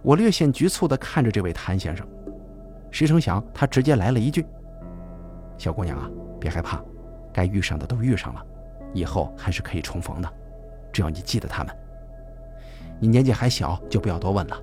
[0.01, 2.05] 我略显局促的看着这位谭先生。
[2.91, 4.45] 谁成想，他直接来了一句
[5.57, 6.83] ：“小姑娘啊，别害怕，
[7.31, 8.45] 该遇上的都遇上了，
[8.93, 10.31] 以后还是可以重逢的，
[10.91, 11.75] 只要你记得他们。
[12.99, 14.61] 你年纪还小，就不要多问了。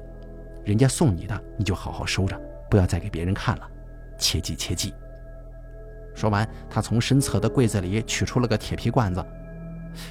[0.64, 3.68] 人家送你的，你就好好收着，不要再给别人看了，
[4.18, 4.94] 切记切记。”
[6.14, 9.24] 说完，他从身侧的柜子里取出了个铁皮罐子。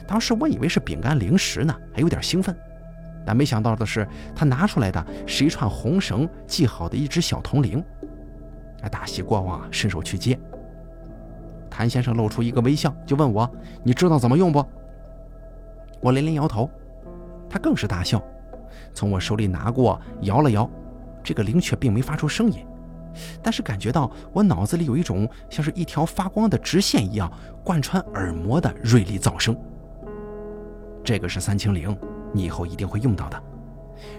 [0.07, 2.55] 当时我以为是饼干零食呢，还有点兴奋，
[3.25, 7.83] 但没想到的是，他拿出来的是一串红绳系好的一只小铜铃。
[8.91, 10.39] 大喜过望，伸手去接。
[11.69, 13.49] 谭先生露出一个微笑，就问我
[13.83, 14.65] ：“你知道怎么用不？”
[16.01, 16.69] 我连连摇头。
[17.49, 18.21] 他更是大笑，
[18.93, 20.69] 从我手里拿过，摇了摇，
[21.23, 22.65] 这个铃却并没发出声音，
[23.41, 27.32] 但是感觉到我脑子里有一种像是一条发光的直线一样
[27.63, 29.58] 贯穿耳膜的锐利噪声。
[31.03, 31.97] 这个是三清铃，
[32.34, 33.43] 你以后一定会用到的。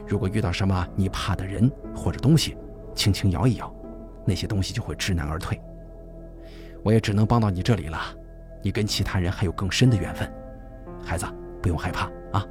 [0.06, 2.56] 如果遇到什么你怕的人或者东西，
[2.94, 3.72] 轻轻摇一摇。
[4.26, 5.60] 那些东西就会知难而退。
[6.84, 7.98] 我也只能帮到你这里了，
[8.62, 10.30] 你跟其他人还有更深的缘分，
[11.02, 11.26] 孩子
[11.62, 12.46] 不用害怕啊。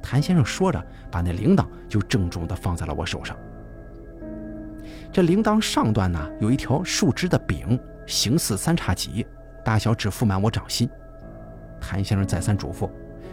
[0.00, 3.36] 谭先生说着，把那铃铛就郑重地放在了我手上。
[5.14, 9.24] 这铃铛上端呢有一条树枝的柄，形似三叉戟，
[9.64, 10.90] 大小只覆满我掌心。
[11.80, 12.90] 谭先生再三嘱咐，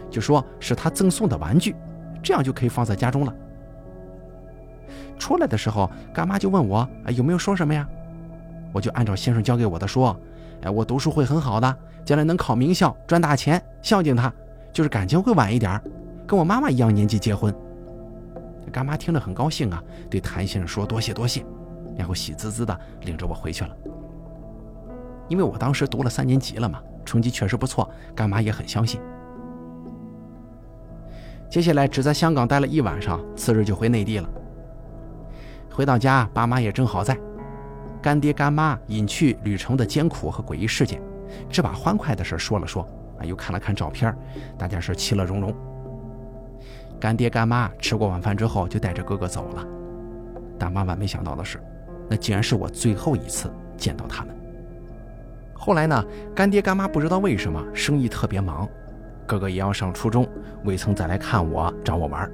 [0.08, 1.74] 就说是他赠送的玩具，
[2.22, 3.34] 这样就可以放在家中了。
[5.18, 7.84] 出来的时候，干妈就问我：“，有没有说什么呀？”
[8.72, 10.16] 我就按照先生教给我的说
[10.62, 14.32] ：“哎，我读书会很好的，将来能考名校，赚大钱，孝敬他，
[14.72, 15.82] 就是感情会晚一点，
[16.28, 17.52] 跟我妈妈一样年纪结婚。”
[18.70, 21.44] 干妈听了很高兴啊，对谭先生说：“多谢多谢。”
[22.02, 23.76] 然后喜滋滋的领着我回去了。
[25.28, 29.00] 因为我当时读了三年级了嘛，成绩确实不错，干妈也很相信。
[31.48, 34.28] 接下来只在香港待了一晚上，次日就回内地了。
[35.70, 37.16] 回到家，爸妈也正好在，
[38.02, 41.00] 干爹干妈隐去旅程的艰苦和诡异事件，
[41.48, 42.82] 只把欢快的事说了说，
[43.20, 44.12] 啊，又看了看照片，
[44.58, 45.54] 大家是其乐融融。
[46.98, 49.64] 干爹干妈吃过晚饭之后，就带着哥哥走了，
[50.58, 51.62] 但万万没想到的是，
[52.12, 54.36] 那竟然是我最后一次见到他们。
[55.54, 58.68] 后来呢，干爹干妈不知道为什么生意特别忙，
[59.26, 60.28] 哥哥也要上初中，
[60.64, 62.30] 未曾再来看我找我玩。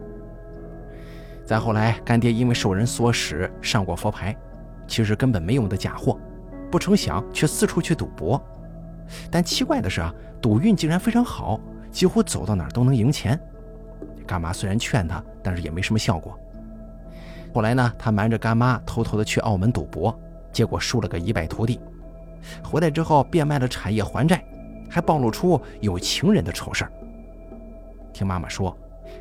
[1.46, 4.36] 再后来，干爹因为受人唆使上过佛牌，
[4.88, 6.18] 其实根本没用的假货，
[6.72, 8.42] 不成想却四处去赌博。
[9.30, 10.12] 但奇怪的是啊，
[10.42, 11.60] 赌运竟然非常好，
[11.92, 13.38] 几乎走到哪都能赢钱。
[14.26, 16.36] 干妈虽然劝他，但是也没什么效果。
[17.54, 20.16] 后来呢，他瞒着干妈偷偷的去澳门赌博，
[20.52, 21.80] 结果输了个一败涂地。
[22.62, 24.44] 回来之后变卖了产业还债，
[24.88, 26.92] 还暴露出有情人的丑事儿。
[28.12, 28.76] 听妈妈说。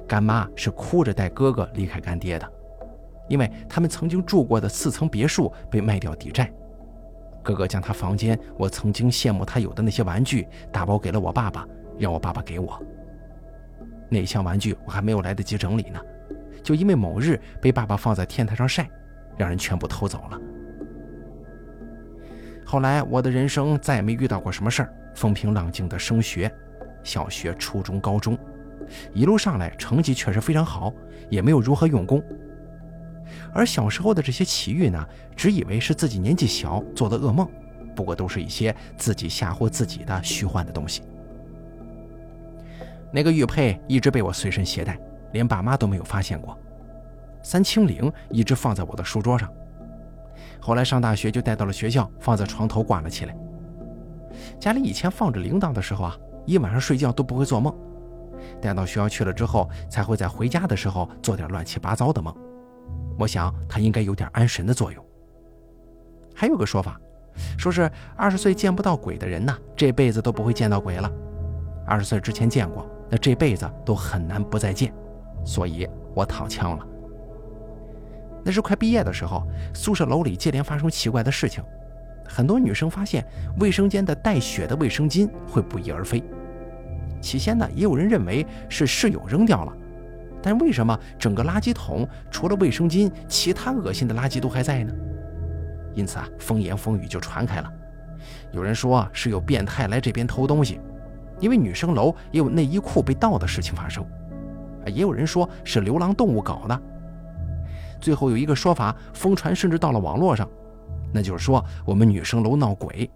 [0.06, 2.50] 干妈是哭着带哥哥离开干爹的，
[3.30, 6.52] 因为他们曾经住过的四层别墅被卖掉抵债。
[7.42, 11.66] 哥哥将他房间我曾经羡慕他有的那些玩具打包给了我爸爸，
[11.98, 12.82] 让我爸爸给我。
[14.10, 16.00] 那箱玩具我还没有来得及整理呢，
[16.68, 18.90] 就因为某日被爸爸放在天台上晒，
[19.38, 20.38] 让人全部偷走了。
[22.66, 26.54] 后来我的人生再也没遇到过什么事儿，风平浪静的升学，
[27.06, 28.38] 小学、初中、高中。
[29.14, 30.94] 一路上来，成绩确实非常好，
[31.30, 32.22] 也没有如何用功。
[33.54, 37.50] 而小时候的这些奇遇呢，只以为是自己年纪小做的噩梦，
[37.96, 41.02] 不过都是一些自己吓唬自己的虚幻的东西。
[43.10, 45.00] 那个玉佩一直被我随身携带，
[45.32, 46.58] 连爸妈都没有发现过。
[47.44, 49.50] 三清铃一直放在我的书桌上，
[50.60, 53.36] 后来上大学就带到了学校，放在床头挂了起来。
[54.60, 57.74] 家里以前放着铃铛的时候啊，一晚上睡觉都不会做梦。
[58.62, 62.36] 带到学校去了之后，才会在回家的时候做点乱七八糟的梦。
[63.18, 65.04] 我想它应该有点安神的作用。
[66.36, 67.00] 还有个说法，
[67.58, 71.10] 说是二十岁见不到鬼的人呢，这辈子都不会见到鬼了；
[71.86, 74.94] 二十岁之前见过，那这辈子都很难不再见。
[75.46, 76.88] 所以我躺枪了。
[78.44, 81.64] 那是快毕业的时候，宿舍楼里接连发生奇怪的事情，
[82.26, 83.26] 很多女生发现
[83.60, 86.24] 卫生间的带血的卫生巾会不翼而飞。
[87.20, 89.74] 起先呢，也有人认为是室友扔掉了，
[90.42, 94.94] 但为什么整个垃圾桶除了卫生巾，其他恶心的垃圾都还在呢？
[95.94, 97.74] 因此啊，风言风语就传开了。
[98.52, 100.80] 有人说是有变态来这边偷东西，
[101.40, 104.06] 因为女生楼也有内衣裤被盗的事情发生。
[104.90, 106.82] 也有人说是流浪动物搞的。
[108.00, 110.50] 最后有一个说法，疯传甚至到了网络上，
[111.14, 113.10] 那就是说我们女生楼闹鬼，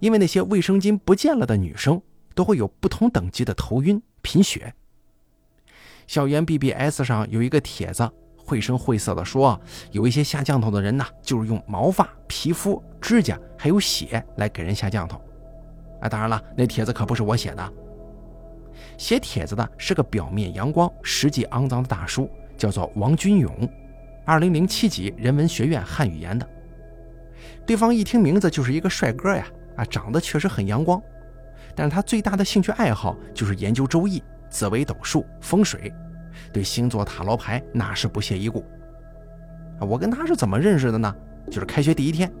[0.00, 2.00] 因为那些卫生巾不见了的女生
[2.34, 4.72] 都会有不同等级的头晕、贫血。
[6.06, 8.08] 校园 BBS 上有一个帖子。
[8.46, 9.58] 绘声绘色地说，
[9.90, 15.18] 有一些下降头的人呢，就是用毛发、皮肤、指甲还有血来给人下降头。
[16.02, 17.72] 啊，当然了，那帖子可不是我写的。
[18.96, 23.68] 写帖子的是个表面阳光、实际肮脏的大叔，叫做王军勇，
[24.24, 26.48] 二零零七级人文学院汉语言的。
[27.66, 31.02] 对方一听名字就是一个帅哥呀，啊，长得确实很阳光，
[31.74, 35.92] 但是他最大的兴趣爱好就是研究周易、紫微斗数、风水。
[36.52, 38.64] 对星座塔罗牌那是不屑一顾。
[39.80, 41.14] 我跟他是怎么认识的呢？
[41.50, 42.32] 就是开学第一天，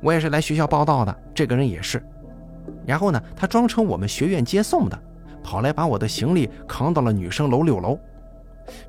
[0.00, 2.02] 我也是来学校报道的，这个人也是。
[2.86, 5.02] 然后呢，他装成我们学院接送的，
[5.44, 7.96] 跑来把我的行李扛到了女生楼六楼。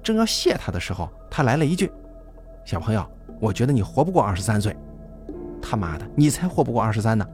[0.01, 1.91] 正要谢他的时候，他来了一句
[2.65, 3.05] ：“小朋友，
[3.39, 4.75] 我觉得你活不过二十三岁。”
[5.61, 7.27] 他妈的，你才活不过二十三呢！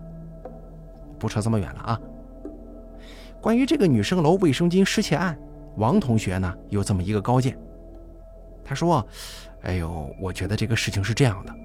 [1.19, 2.01] 不扯这么远了啊。
[3.39, 5.37] 关于这个女生楼卫生巾失窃案。
[5.77, 7.57] 王同学呢有这么一个高见，
[8.63, 9.05] 他说
[9.63, 11.55] ：“哎呦，我觉得这个事情是这样的，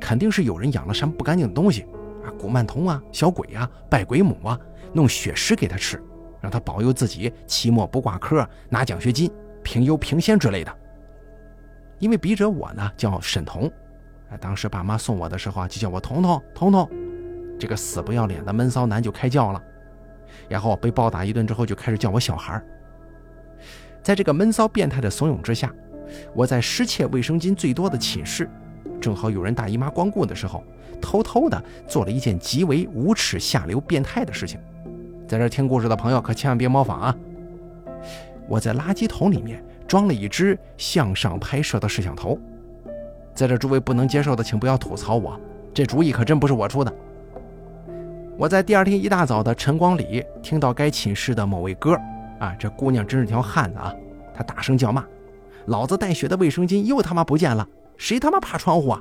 [0.00, 1.82] 肯定是有人养了什么不干净的东西
[2.24, 4.58] 啊，古曼童啊、小鬼啊、拜鬼母啊，
[4.92, 6.02] 弄血尸给他吃，
[6.42, 9.30] 让他保佑自己期末不挂科、拿奖学金、
[9.62, 10.78] 评优评先之类的。
[11.98, 13.68] 因为笔者我呢叫沈彤，
[14.28, 16.88] 啊，当时爸妈送我的时候啊就叫我彤彤彤彤，
[17.58, 19.62] 这个死不要脸的闷骚男就开叫了，
[20.48, 22.60] 然后被暴打一顿之后就开始叫我小孩。”
[24.02, 25.72] 在这个闷骚变态的怂恿之下，
[26.34, 28.50] 我在失窃卫生巾最多的寝室，
[29.00, 30.64] 正好有人大姨妈光顾的时候，
[31.00, 34.58] 偷偷的做了一件极为无耻、下流、变态的事情。
[35.32, 37.16] 在这听故事的朋友可千万别模仿啊！
[38.46, 42.38] 我在垃圾桶里面装了一只向上拍摄的摄像头。
[43.34, 45.40] 在这诸位不能接受的，请不要吐槽我，
[45.72, 46.92] 这主意可真不是我出的。
[48.36, 51.96] 我在第二天一大早的晨光里听到该寝室的某位哥。
[52.38, 53.90] 啊，这姑娘真是条汉子啊！
[54.34, 55.02] 她大声叫骂
[55.64, 57.66] ：“老子带血的卫生巾又他妈不见了！
[57.96, 59.00] 谁他妈爬窗户啊？”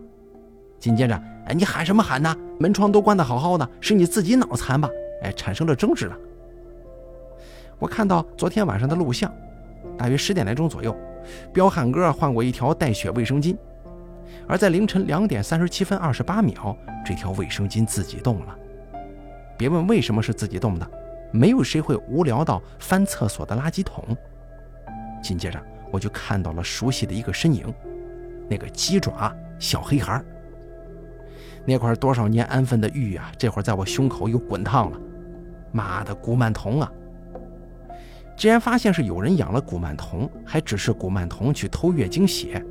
[0.79, 1.13] 紧接着，
[1.47, 2.33] 哎，你喊什么喊呢？
[2.57, 4.89] 门窗都关得好好的，是你自己脑残吧？
[5.21, 6.17] 哎，产生了争执了。
[7.79, 9.33] 我看到昨天晚上的录像，
[9.97, 10.95] 大约十点来钟左右，
[11.53, 13.55] 彪悍哥换过一条带血卫生巾，
[14.47, 18.55] 而在凌晨两点三十七分二十八秒，这条卫生巾自己动了。
[19.57, 20.87] 别问为什么是自己动的。
[21.33, 24.03] 没有谁会无聊到翻厕所的垃圾桶。
[25.23, 25.57] 紧接着，
[25.89, 27.73] 我就看到了熟悉的一个身影，
[28.49, 30.21] 那个鸡爪小黑孩。
[31.63, 34.99] 那块多少年安分的玉啊，这会儿在我胸口又滚烫了。
[35.71, 36.91] 妈的，古曼童啊！
[38.37, 42.63] 既然发现是有人养了古曼童，还只是古曼童去偷月经血，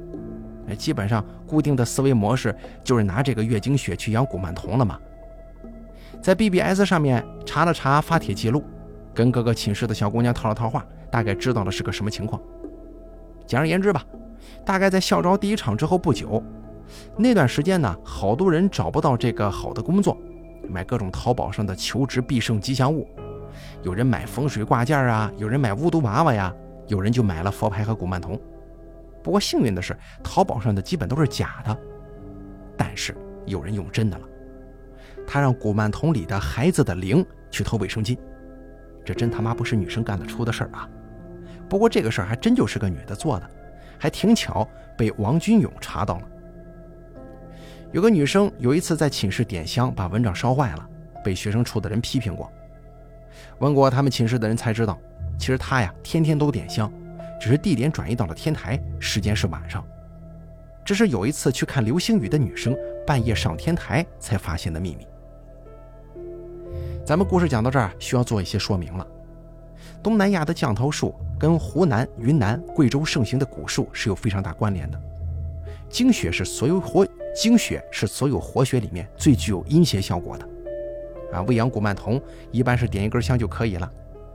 [0.68, 4.98] 哎基本上固定的思维模式就是拿这个月经血去养古曼童了嘛。
[6.20, 8.64] 在 BBS 上面查了查发帖记录，
[9.14, 12.40] 跟各个寝室的小姑娘套了套话，大概知道了是个什么情况。
[13.46, 14.04] 简而言之吧，
[14.64, 16.42] 大概在校招第一场之后不久，
[17.16, 20.16] 那段时间呢，好多人找不到这个好的工作，
[20.70, 23.08] 买各种淘宝上的求职必胜吉祥物，
[23.82, 26.54] 有人买风水挂件啊，有人买巫毒娃娃呀，
[26.86, 28.40] 有人就买了佛牌和古曼童。
[29.22, 31.76] 不过幸运的是，淘宝上的基本都是假的，
[32.76, 34.26] 但是有人用真的了。
[35.26, 38.16] 他让古曼童里的孩子的灵去偷卫生巾，
[39.04, 40.88] 这真他妈不是女生干得出的事儿啊！
[41.68, 43.50] 不过这个事儿还真就是个女的做的，
[43.98, 46.22] 还挺巧被王军勇查到了。
[47.92, 50.88] 有个女生有一次在寝室点香，把蚊帐烧坏了，
[51.24, 52.50] 被学生处的人批评过。
[53.58, 54.96] 问过他们寝室的人才知道，
[55.36, 56.92] 其实她呀天天都点香，
[57.40, 59.84] 只是地点转移到了天台，时间是晚上。
[60.84, 65.06] 这是有一次去看流星雨的女生半夜上天台才发现的秘密。
[67.04, 69.04] 咱们故事讲到这儿，需要做一些说明了。
[70.00, 75.00] 东南亚的降头术跟湖南、云南、贵州盛行的蛊术是有非常大关联的。
[75.88, 77.04] 精血是所有活
[77.34, 80.48] 精血是所有活血里面最具有阴邪效果的。
[81.32, 82.20] 啊，喂养古曼童
[82.50, 83.90] 一般是点一根香就可以了，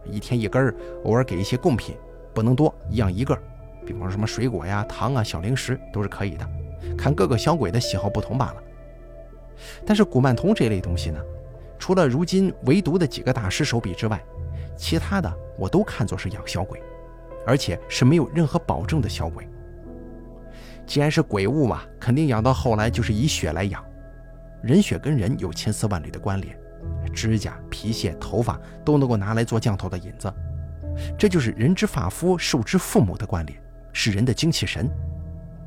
[0.06, 0.74] 一天一根，
[1.04, 1.96] 偶尔给一些贡品，
[2.34, 3.38] 不能多，一样一个。
[3.86, 6.50] 比方说什么水果呀、糖啊、小零食都是可以的，
[6.98, 8.64] 看各个小鬼的喜好不同罢了。
[9.86, 11.20] 但是古曼童这类东西呢，
[11.78, 14.24] 除了如今唯独的几个大师手笔之外，
[14.78, 16.82] 其他的我都看作是养小鬼，
[17.46, 19.48] 而且是没有任何保证的小鬼。
[20.86, 23.84] 既然是鬼物嘛，肯定养到后来就是以血来养。
[24.62, 26.58] 人血跟人有千丝万缕的关联，
[27.14, 30.32] 指甲、皮屑、头发都能够拿来做降头的引子，
[31.18, 33.60] 这就是人之发肤受之父母的关联，
[33.94, 34.90] 是人的精气神。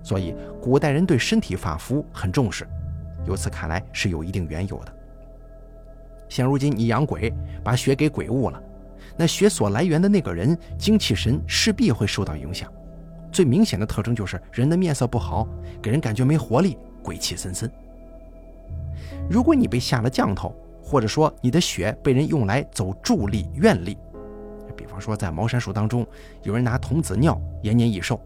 [0.02, 2.66] 所以古代人对身体发肤很重视，
[3.26, 4.92] 由此看来是有一定缘由的。
[6.28, 8.62] 现如今你养鬼，把血给鬼物了，
[9.16, 12.72] 那血所来源的那个人精气神势必会受到影响。
[13.30, 15.46] 最明显的特征就是人的面色不好，
[15.80, 17.70] 给人感觉没活力，鬼气森森。
[19.30, 23.96] 如果你被下了降头，或者说你的血被人用来走助力、愿力，
[24.74, 26.06] 比方说在茅山术当中，
[26.42, 28.20] 有人拿童子尿延年益寿，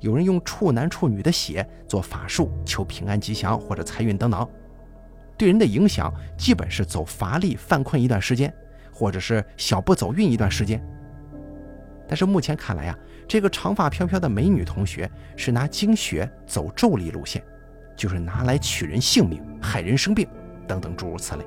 [0.00, 4.48] 有人用处男处女的血做法术求平安吉祥或者财运等等，
[5.36, 8.52] 对人的影响基本是走乏力、犯困一段时间，
[8.92, 10.82] 或者是小不走运一段时间。
[12.08, 12.98] 但是目前看来啊。
[13.28, 17.44] 这个长发飘飘的美女同学是拿精血走咒力路线，
[17.94, 20.26] 就是拿来取人性命、害人生病
[20.66, 21.44] 等等诸如此类。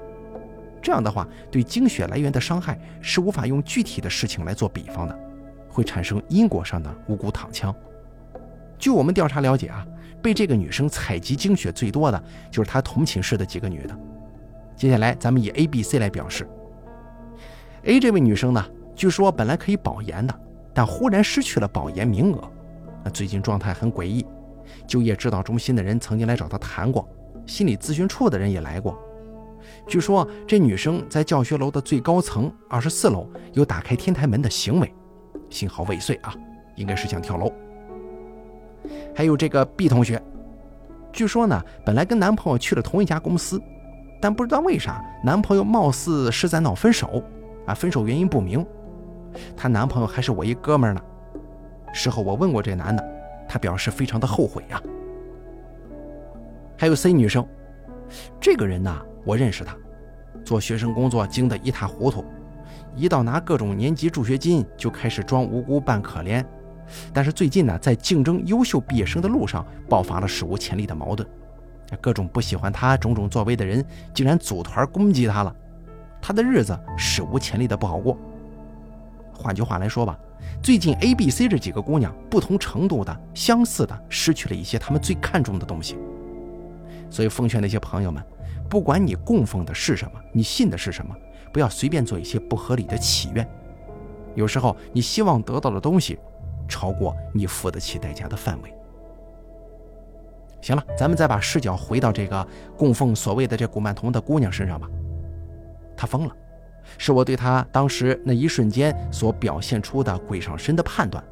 [0.79, 5.19] 这样的话，对精血来源的伤害是无法用具体的事情来做比方的，
[5.67, 7.75] 会产生因果上的无辜躺枪。
[8.77, 9.85] 据我们调查了解啊，
[10.21, 13.99] 被这个女生采集精血最多的就是她同寝室的几个女的。
[14.75, 16.47] 接下来咱们以 A、B、C 来表示。
[17.83, 18.63] A 这位女生呢，
[18.95, 20.39] 据说本来可以保研的。
[20.73, 22.41] 但忽然失去了保研名额，
[23.03, 24.25] 那最近状态很诡异。
[24.87, 27.07] 就业指导中心的人曾经来找他谈过，
[27.45, 28.97] 心理咨询处的人也来过。
[29.87, 34.93] 据说这女生在教学楼的最高层二十四楼有打开天台门的行为，
[35.49, 36.33] 幸好未遂啊，
[36.75, 37.51] 应该是想跳楼。
[39.13, 40.21] 还有这个 B 同学，
[41.11, 43.61] 据说呢，本来跟男朋友去了同一家公司，
[44.21, 47.21] 但不知道为啥男朋友貌似是在闹分手，
[47.65, 48.65] 啊，分手原因不明。
[49.55, 51.01] 她男朋友还是我一哥们呢。
[51.93, 53.05] 事后我问过这男的，
[53.49, 54.81] 他表示非常的后悔呀。
[56.77, 57.45] 还有 C 女生，
[58.39, 59.75] 这个人呢，我认识她，
[60.45, 62.23] 做学生工作精得一塌糊涂，
[62.95, 66.43] 一到拿各种年级助学金就开始装无辜扮可怜。
[67.13, 71.27] 但是最近呢，在竞争优秀毕业生的路上爆发了史无前例的矛盾，
[71.99, 75.53] 各种不喜欢他种种作为的人竟然组团攻击他了，
[76.21, 78.17] 他的日子史无前例的不好过。
[79.41, 80.17] 换句话来说吧，
[80.61, 85.97] 最近 A、B、C 这几个姑娘不同程度的、相似的失去了一些她们最看重的东西。
[87.09, 88.23] 所以奉劝那些朋友们，
[88.69, 91.15] 不管你供奉的是什么，你信的是什么，
[91.51, 93.45] 不要随便做一些不合理的祈愿。
[94.35, 96.17] 有时候你希望得到的东西，
[96.69, 98.73] 超过你付得起代价的范围。
[100.61, 104.87] 行了，咱们再把视角回到这个供奉所谓的这古曼童的姑娘身上吧。
[105.97, 106.35] 她疯了。
[106.97, 111.23] 是我对他当时那一瞬间所表现出的鬼上身的判断。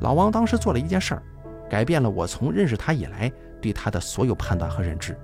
[0.00, 1.22] 老王当时做了一件事儿，
[1.68, 3.30] 改变了我从认识他以来
[3.60, 5.16] 对他的所有判断和认知。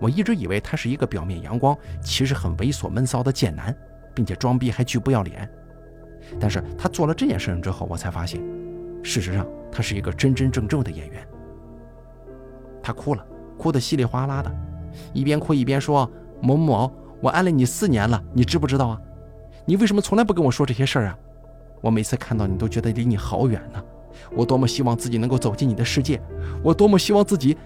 [0.00, 3.74] 我一直以为他是一个表面阳光，其实很猥琐闷骚的贱男，
[4.14, 5.48] 并且装逼还巨不要脸。
[6.38, 8.42] 但是他做了这件事情之后，我才发现，
[9.02, 11.26] 事实上他是一个真真正正的演员。
[12.82, 13.24] 他哭了，
[13.56, 14.54] 哭得稀里哗啦的，
[15.12, 16.10] 一边哭一边说
[16.42, 19.00] ：“某某。”我爱了你四年了，你知不知道啊？
[19.64, 21.18] 你为什么从来不跟我说这些事儿啊？
[21.80, 23.82] 我每次看到你都觉得离你好远呢。
[24.34, 26.20] 我多么希望自己能够走进你的世界，
[26.62, 27.56] 我多么希望自己……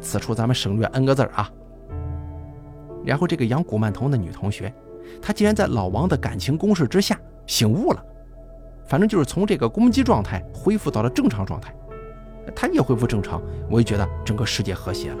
[0.00, 1.50] 此处咱们省略 n 个字儿啊。
[3.04, 4.72] 然后这个养古曼童的女同学，
[5.20, 8.04] 她竟然在老王的感情攻势之下醒悟了，
[8.84, 11.74] 反正就是从这个攻击状态恢复到了正常状态。
[12.54, 15.18] 她也恢复正常，我就觉得整个世界和谐了。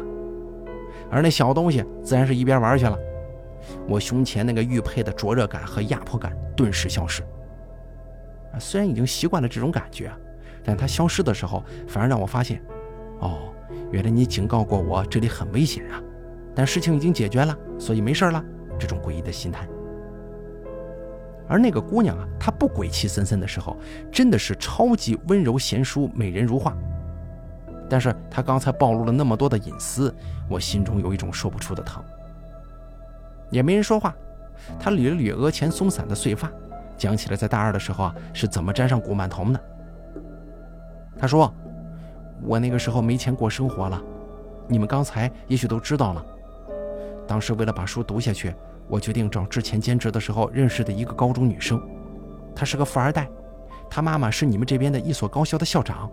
[1.10, 2.98] 而那小东西自然是一边玩去了。
[3.88, 7.22] 我胸前那个玉佩的灼热感和压迫感顿时消失。
[8.58, 10.12] 虽然已经习惯了这种感觉，
[10.62, 12.62] 但它消失的时候，反而让我发现，
[13.20, 13.52] 哦，
[13.90, 16.02] 原来你警告过我这里很危险啊！
[16.54, 18.44] 但事情已经解决了，所以没事了。
[18.78, 19.66] 这种诡异的心态。
[21.48, 23.76] 而那个姑娘啊，她不鬼气森森的时候，
[24.10, 26.76] 真的是超级温柔贤淑、美人如画。
[27.88, 30.14] 但是她刚才暴露了那么多的隐私，
[30.48, 32.02] 我心中有一种说不出的疼。
[33.52, 34.12] 也没人说话，
[34.80, 36.50] 他捋了捋额前松散的碎发，
[36.96, 39.60] 讲起了在大二的时候啊是怎么沾上古曼童的。
[41.18, 41.54] 他说
[42.42, 44.02] ：“我那个时候没钱过生活了，
[44.66, 46.24] 你们刚才也许都知道了。
[47.28, 48.52] 当时为了把书读下去，
[48.88, 51.80] 我决定找之前兼职的时候认识的一个高中女生，
[52.56, 53.28] 她是个富二代，
[53.90, 56.10] 她妈妈是你们这边的一所高校的校长，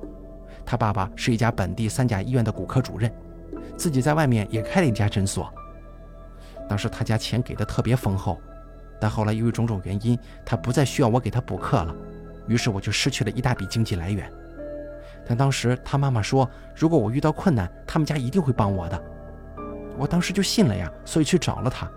[0.65, 3.11] 她爸爸是一家本地三甲医院的骨科主任，
[3.77, 5.51] 自己在外面也开了一家诊所。
[6.69, 8.39] 当时他家钱给的特别丰厚，
[9.01, 11.93] 但后来由于种种原因，他不再需要我给他补课了，
[12.47, 14.31] 于是我就失去了一大笔经济来源。
[15.27, 19.03] 但当时他妈妈说，如果我遇到困难，他们家一定会帮我的。
[19.97, 21.89] 我当时就信了呀，所以去找了他。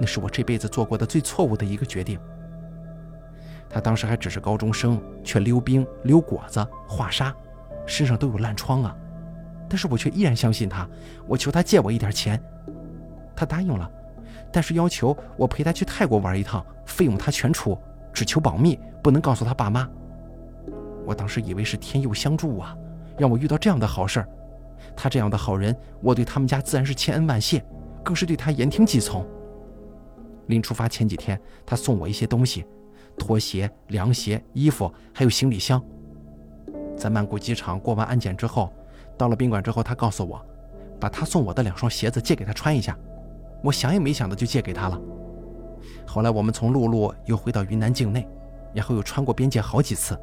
[0.00, 2.18] 那是我这辈子做过的最错误的一个决定。
[3.68, 7.34] 他当时还只是高中生，却溜冰、溜果子、画沙，
[7.86, 8.96] 身上都有烂疮啊。
[9.68, 10.88] 但是我却依然相信他，
[11.26, 12.42] 我求他借我一点钱。
[13.36, 13.90] 他答应了，
[14.52, 17.76] 但是要求我陪他去泰国玩一趟，费用他全出，
[18.12, 19.88] 只求保密，不能告诉他爸妈。
[21.04, 22.76] 我当时以为是天佑相助啊，
[23.18, 24.28] 让我遇到这样的好事儿。
[24.96, 27.64] 他这样的好人，我对他们家自然是千恩万谢，
[28.02, 29.26] 更是对他言听计从。
[30.46, 32.64] 临出发前几天，他送我一些东西，
[33.18, 35.82] 拖鞋、凉鞋、衣服，还有行李箱。
[36.96, 38.72] 在曼谷机场过完安检之后，
[39.16, 40.40] 到了宾馆之后，他告诉我，
[41.00, 42.96] 把他送我的两双鞋子借给他穿一下。
[43.64, 45.00] 我想也没想的就借给他了。
[46.06, 48.28] 后来我们从陆路又回到云南境内，
[48.74, 50.16] 然后又穿过边界好几次。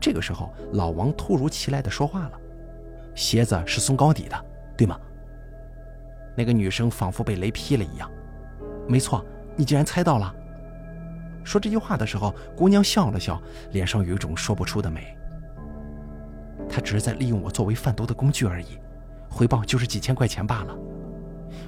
[0.00, 2.32] 这个时候，老王突如其来的说话了
[3.14, 4.44] ：“鞋子是松糕底的，
[4.76, 4.98] 对吗？”
[6.36, 8.08] 那个女生仿佛被雷劈了一样
[8.88, 9.22] ：“没错，
[9.56, 10.34] 你竟然猜到了。”
[11.42, 13.42] 说这句话的时候，姑娘笑了笑，
[13.72, 15.14] 脸上有一种说不出的美。
[16.68, 18.78] 她只是在利用我作为贩毒的工具而已，
[19.28, 20.78] 回报就是几千块钱罢了。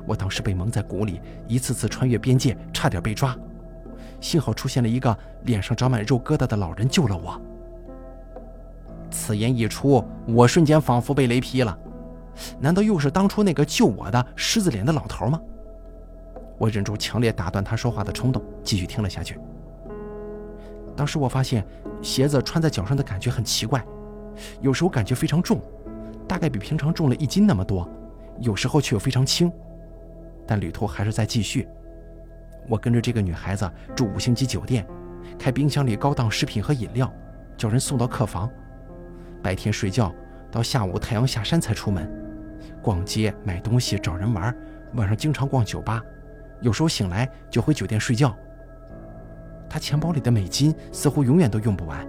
[0.07, 3.37] 我当时被蒙在鼓里，一次次穿越边界，差点被抓。
[4.20, 7.41] 幸好出现了一个脸上长满肉疙瘩的老人救了我。
[9.11, 11.76] 此言一出，我瞬间仿佛被雷劈了。
[12.59, 15.41] 难道又是当初那个救我的狮子脸的老头吗？
[16.57, 19.39] 我忍住强烈打断他说话的冲动，继续听了下去。
[20.97, 21.66] 当时我发现
[22.01, 23.85] 鞋子穿在脚上的感觉很奇怪，
[24.61, 25.61] 有时候感觉非常重，
[26.28, 27.85] 大概比平常重了一斤那么多；
[28.41, 29.53] 有时候却又非常轻。
[30.47, 31.68] 但旅途还是在继续。
[32.68, 34.86] 我跟着这个女孩子住五星级酒店，
[35.38, 37.12] 开冰箱里高档食品和饮料，
[37.57, 38.51] 叫人送到客房。
[39.43, 40.14] 白天睡觉，
[40.51, 42.09] 到下午太阳下山才出门，
[42.80, 44.55] 逛街买东西找人玩。
[44.95, 46.03] 晚上经常逛酒吧，
[46.61, 48.36] 有时候醒来就回酒店睡觉。
[49.68, 52.07] 他钱包里的美金似乎永远都用不完，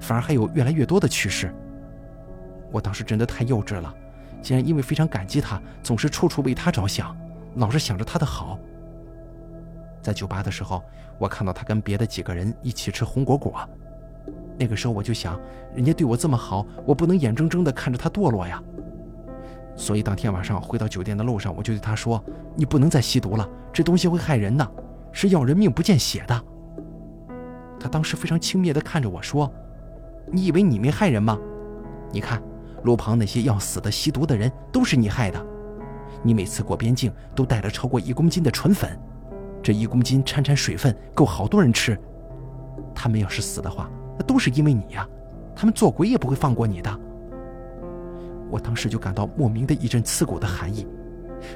[0.00, 1.54] 反而还有越来越多的趋势。
[2.72, 3.94] 我当时真的太幼稚了，
[4.42, 7.16] 竟然因为非常感激他，总是处处为他着想。
[7.56, 8.58] 老是想着他的好。
[10.02, 10.82] 在酒吧的时候，
[11.18, 13.54] 我看到他跟别的几个人一起吃红果果，
[14.58, 15.40] 那个时候我就想，
[15.74, 18.62] 人家对我这么好，我不能眼睁睁地看着他堕落呀。
[19.76, 22.22] 所以当天晚上回到酒店的路上，我就对他说
[22.54, 24.72] ：“你不能再吸毒了，这东西会害人的，
[25.10, 26.44] 是要人命不见血的。”
[27.80, 29.50] 他当时非常轻蔑地看着我说
[30.30, 31.38] ：“你以为你没害人吗？
[32.12, 32.42] 你看，
[32.82, 35.44] 路旁那些要死的吸毒的人，都是你害的。”
[36.26, 38.98] 你每次过边境都带了超过一公斤的纯粉，
[39.62, 41.96] 这一公斤掺掺水分，够好多人吃。
[42.94, 45.06] 他们要是死的话，那都是因为你呀！
[45.54, 47.00] 他们做鬼也不会放过你的。
[48.50, 50.86] 我当时就感到莫名的一阵刺骨的寒意，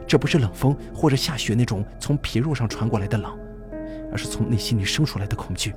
[0.07, 3.37] 这不是冷风或者下雪那种从皮肉上传过来的冷，
[4.12, 5.75] 而是从内心里生出来的恐惧。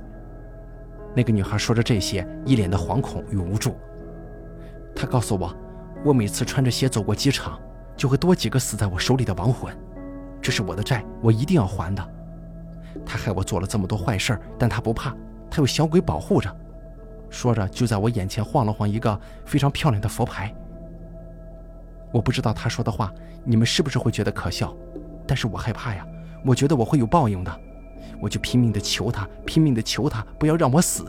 [1.16, 3.74] 那个女孩说着这些，一脸的惶恐与无助。
[4.94, 5.54] 她告诉我，
[6.04, 7.58] 我每次穿着鞋走过机场。
[8.02, 9.72] 就会多几个死在我手里的亡魂，
[10.40, 12.04] 这是我的债，我一定要还的。
[13.06, 15.14] 他害我做了这么多坏事但他不怕，
[15.48, 16.52] 他有小鬼保护着。
[17.30, 20.52] 说着，就在我眼前晃了晃一个非常漂亮的佛牌。
[22.10, 24.74] 我不知道他说的话你们是不是会觉得可笑，
[25.24, 26.04] 但是我害怕呀，
[26.44, 27.60] 我觉得我会有报应的，
[28.20, 31.04] 我就拼命的求他，拼命的求他不要让我死。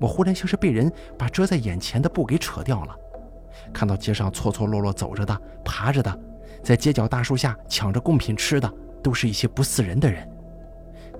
[0.00, 2.96] 我忽然像是被人把遮在眼前的布给扯掉了。
[3.72, 6.20] 看到街上错错落落走着的、爬着的，
[6.62, 10.28] 在街角大树下抢着贡品吃的，都是一些不似人的人。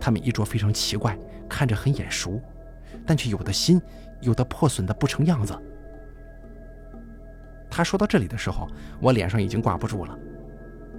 [0.01, 2.41] 他们衣着非常奇怪，看着很眼熟，
[3.07, 3.81] 但却有的新，
[4.21, 5.57] 有的破损的不成样子。
[7.71, 8.67] 他说到这里的时候，
[9.01, 10.19] 我脸上已经挂不住了。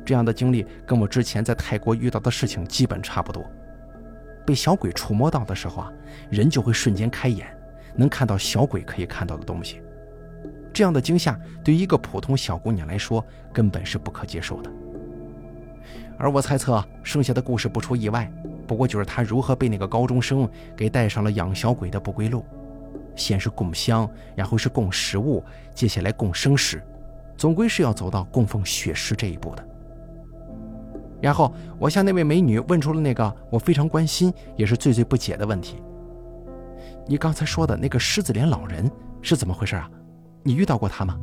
[0.06, 3.45] 这样的经历跟我之前在泰国遇到的事情基本差不多。
[4.45, 5.91] 被小鬼触摸到的时候啊，
[6.30, 7.47] 人就会瞬间开眼，
[7.95, 9.82] 能看到小鬼可以看到的东西。
[10.74, 14.72] 这样的惊吓对于一个普通小姑娘来说根本是不可接受的。
[16.17, 18.32] 而我猜测，剩下的故事不出意外，
[18.67, 22.45] 不过就是她如何被那个高中生给带上了养小鬼的不归路。
[23.15, 25.43] 先是供香，然后是供食物，
[25.74, 26.82] 接下来供生食，
[27.36, 29.67] 总归是要走到供奉血食这一步的。
[31.19, 35.82] 然后我向那位美女问出了那个我非常关心也是最最不解的问题：
[37.07, 38.89] 你刚才说的那个狮子脸老人
[39.22, 39.89] 是怎么回事啊？
[40.44, 41.18] 你遇到过他吗？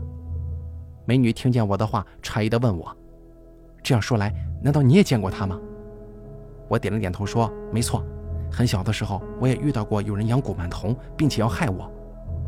[1.04, 2.94] 美女听见我的话，诧异地问我
[3.82, 5.58] ：“这样说来，难道你也见过他吗？”
[6.68, 8.04] 我点了点头，说：“没错，
[8.52, 11.90] 很小的时候我也遇到过有人养古曼童，并且要害我，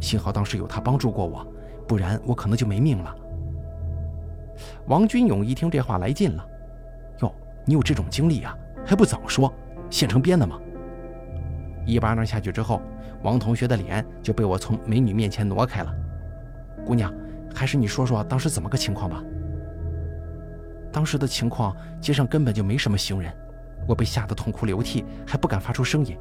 [0.01, 1.47] 幸好当时有他帮助过我，
[1.89, 3.17] 不然我可能就没命了。”
[4.87, 6.47] 王军勇一听这话来劲了
[7.23, 8.55] ：“哟，你有这种经历啊？
[8.85, 9.53] 还不早说，
[9.89, 10.61] 现成编的吗？”
[11.87, 12.83] 一巴掌下去之后，
[13.23, 15.95] 王同学的脸就被我从美女面前挪开了。
[16.85, 17.13] 姑娘。
[17.53, 19.23] 还是你说说当时怎么个情况吧。
[20.93, 23.33] 当时的情况，街上根本就没什么行人，
[23.89, 26.17] 我被吓得痛哭流涕，还不敢发出声音。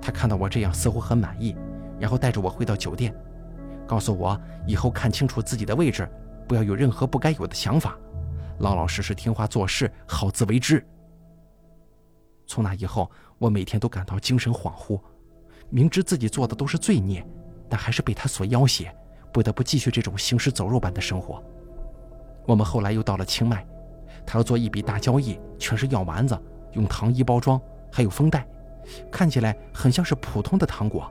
[0.00, 1.54] 他看到我这样，似乎很满意，
[2.00, 3.14] 然后带着我回到酒店，
[3.86, 6.08] 告诉我以后看清楚自己的位置，
[6.48, 7.96] 不要有任何不该有的想法，
[8.58, 10.84] 老老实实听话做事，好自为之。
[12.46, 15.00] 从那以后，我每天都感到精神恍惚，
[15.70, 17.24] 明知自己做的都是罪孽，
[17.68, 18.94] 但还是被他所要挟。
[19.32, 21.42] 不得不继续这种行尸走肉般的生活。
[22.46, 23.64] 我们后来又到了清迈，
[24.26, 26.38] 他要做一笔大交易，全是药丸子，
[26.72, 27.60] 用糖衣包装，
[27.90, 28.46] 还有封袋，
[29.10, 31.10] 看起来很像是普通的糖果。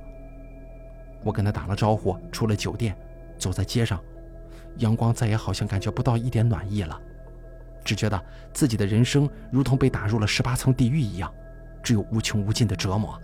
[1.23, 2.95] 我跟他打了招呼，出了酒店，
[3.37, 3.99] 走在街上，
[4.77, 6.99] 阳光再也好像感觉不到一点暖意了，
[7.83, 8.21] 只觉得
[8.53, 11.33] 自己的人生如同被打入了十八层地狱一样，
[11.81, 13.19] 只有无穷无尽的折磨。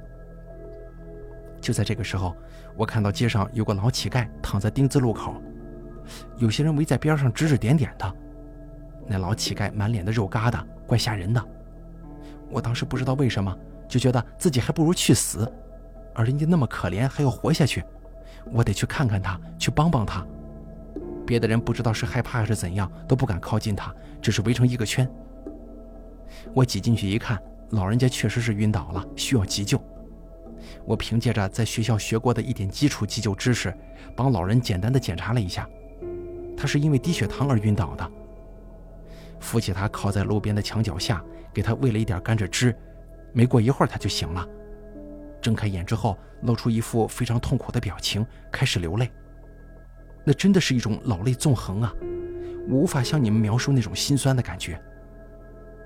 [1.59, 2.35] 就在这个时候，
[2.75, 5.35] 我看到街上有个老乞丐躺在丁字路口，
[6.37, 8.15] 有些人围在边上指指点点的。
[9.05, 11.43] 那老乞丐满脸的肉疙瘩，怪吓人的。
[12.49, 13.55] 我当时不知道为什么，
[13.87, 15.51] 就觉得自己还不如去死，
[16.13, 17.83] 而人家那么可怜，还要活下去，
[18.51, 20.25] 我得去看看他，去帮帮他。
[21.25, 25.09] 别的人不知道是害怕还是怎样，都不敢靠近他，只是围成一个圈。
[26.53, 27.41] 我挤进去一看，
[27.71, 29.81] 老人家确实是晕倒了，需要急救。
[30.86, 33.74] 我凭借着在学校学过的一点基础急救知识，
[34.15, 35.70] 帮老人简单的检查了一下，
[36.55, 38.11] 他是因为低血糖而晕倒的。
[39.39, 42.76] 扶起他靠在路边的墙脚下，给他喂了一点甘蔗汁，
[43.34, 44.47] 没过一会儿他就醒了。
[45.41, 49.09] 睁开眼之后，露出一副非常痛苦的表情，开始流泪。
[50.24, 51.93] 那真的是一种老泪纵横啊！
[52.68, 54.82] 我无法向你们描述那种心酸的感觉。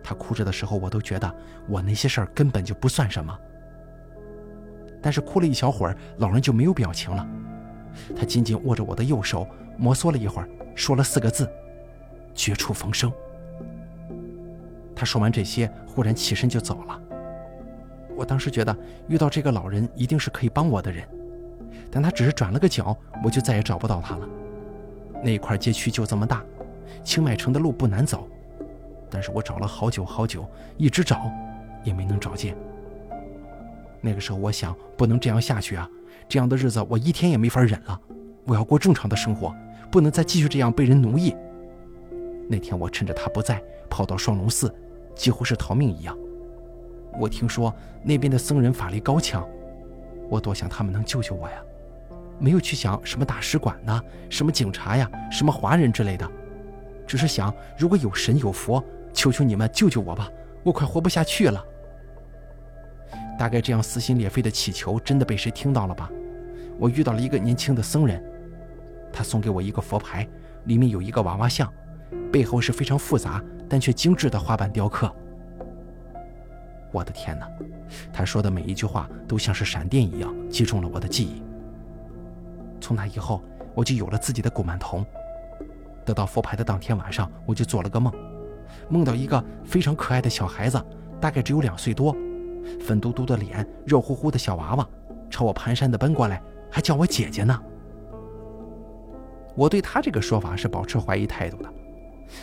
[0.04, 1.36] 他哭着的时候，我都觉得
[1.68, 3.38] 我那些事儿根本就不算什么。
[5.02, 7.28] 但是哭了一小会儿，老人就没有表情了。
[8.16, 9.48] 他紧紧握着我的右手，
[9.78, 11.50] 摩挲了一会儿，说了四个字
[12.36, 13.12] ：“绝处逢生。”
[14.96, 17.02] 他说完这些，忽然起身就走了。
[18.16, 18.76] 我当时觉得
[19.08, 21.04] 遇到这个老人一定是可以帮我的人，
[21.90, 24.30] 但他只是转了个角，我就再也找不到他了。
[25.24, 26.44] 那一块街区就这么大，
[27.04, 28.28] 清迈城的路不难走，
[29.10, 30.48] 但是我找了好久好久，
[30.78, 31.32] 一直找，
[31.84, 32.56] 也没能找见。
[34.02, 35.88] 那个时候，我想不能这样下去啊！
[36.28, 38.00] 这样的日子我一天也没法忍了。
[38.46, 39.56] 我要过正常的生活，
[39.92, 41.36] 不能再继续这样被人奴役。
[42.50, 44.74] 那天我趁着他不在，跑到双龙寺，
[45.16, 46.18] 几乎是逃命一样。
[47.20, 47.74] 我听说
[48.04, 49.48] 那边的僧人法力高强，
[50.30, 51.56] 我多想他们能救救我呀！
[52.40, 56.28] 没有去想什么大使馆呐，什么警察呀，什么华人之类的，
[57.06, 58.84] 只是想如果有神有佛，
[59.14, 60.28] 求求你们救救我吧！
[60.64, 61.64] 我快活不下去了。
[63.42, 66.08] 大概这样撕心裂肺的祈求，真的被谁听到了吧？
[66.78, 68.24] 我遇到了一个年轻的僧人，
[69.12, 70.30] 他送给我一个佛牌，
[70.66, 71.68] 里面有一个娃娃像，
[72.32, 75.12] 背后是非常复杂但却精致的花瓣雕刻。
[76.92, 77.50] 我的天哪！
[78.14, 81.42] 他说的每一句话都像是闪电一样击中了我的记忆。
[82.80, 83.42] 从那以后，
[83.74, 85.04] 我就有了自己的古曼童。
[86.06, 88.14] 得到佛牌的当天晚上，我就做了个梦，
[88.88, 90.80] 梦到一个非常可爱的小孩子，
[91.20, 92.16] 大概只有两岁多。
[92.80, 94.88] 粉嘟嘟的脸，肉乎乎的小娃娃，
[95.30, 97.60] 朝我蹒跚地奔过来，还叫我姐姐呢。
[99.56, 101.70] 我对他这个说法是保持怀疑态度的。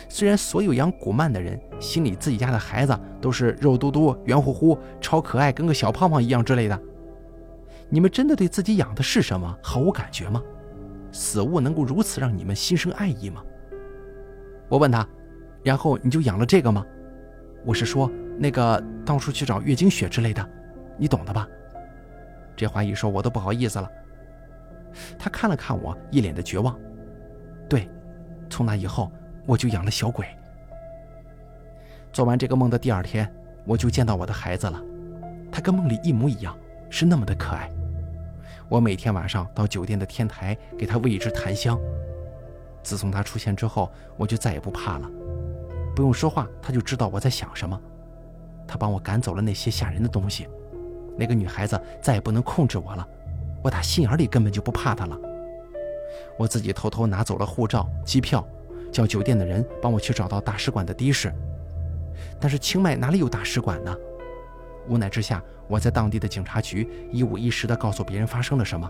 [0.07, 6.79] 虽然所有养古曼的人心里自己家的孩子都是肉嘟嘟、圆乎乎、超可爱，跟个小胖胖一样之类的，
[7.89, 10.43] 你们真的对自己养的是什么毫无感觉吗？
[11.11, 13.43] 死物能够如此让你们心生爱意吗？
[14.67, 15.07] 我问他，
[15.63, 16.85] 然后你就养了这个吗？
[17.65, 18.11] 我是说。
[18.39, 20.49] 那个到处去找月经血之类的，
[20.97, 21.45] 你懂的吧？
[22.55, 23.91] 这话一说，我都不好意思了。
[25.17, 26.77] 他看了看我，一脸的绝望。
[27.67, 27.89] 对，
[28.49, 29.11] 从那以后，
[29.45, 30.25] 我就养了小鬼。
[32.13, 33.29] 做完这个梦的第二天，
[33.65, 34.81] 我就见到我的孩子了，
[35.51, 36.57] 他跟梦里一模一样，
[36.89, 37.69] 是那么的可爱。
[38.69, 41.77] 我每天晚上到酒店的天台给他喂一只檀香。
[42.81, 45.09] 自从他出现之后，我就再也不怕了，
[45.95, 47.79] 不用说话，他就知道我在想什么。
[48.69, 50.47] 他帮我赶走了那些吓人的东西，
[51.17, 53.07] 那个女孩子再也不能控制我了，
[53.63, 55.19] 我打心眼里根本就不怕她了。
[56.37, 58.47] 我自己偷偷拿走了护照、机票，
[58.91, 61.33] 叫酒店的人帮我去找到大使馆的的士。
[62.39, 63.95] 但是清迈哪里有大使馆呢？
[64.87, 68.87] 无奈之下，我在当地的警察局一五一十地告诉别人发生了什么，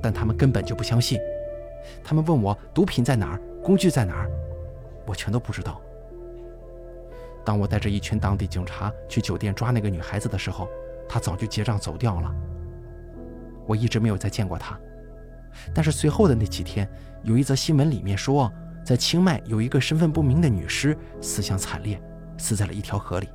[0.00, 1.18] 但他们根本就不相信。
[2.04, 4.30] 他们问我毒品在哪儿，工具在哪儿，
[5.04, 5.80] 我全都不知道。
[7.44, 10.68] 当我带着一群当地警察去酒店抓那个女孩子的时候，
[11.08, 12.34] 她早就结账走掉了。
[13.66, 14.78] 我一直没有再见过她。
[15.74, 16.88] 但是随后的那几天，
[17.22, 18.50] 有一则新闻里面说，
[18.84, 22.00] 在清迈有一个身份不明的女尸死相惨烈，
[22.38, 23.28] 死在了一条河里。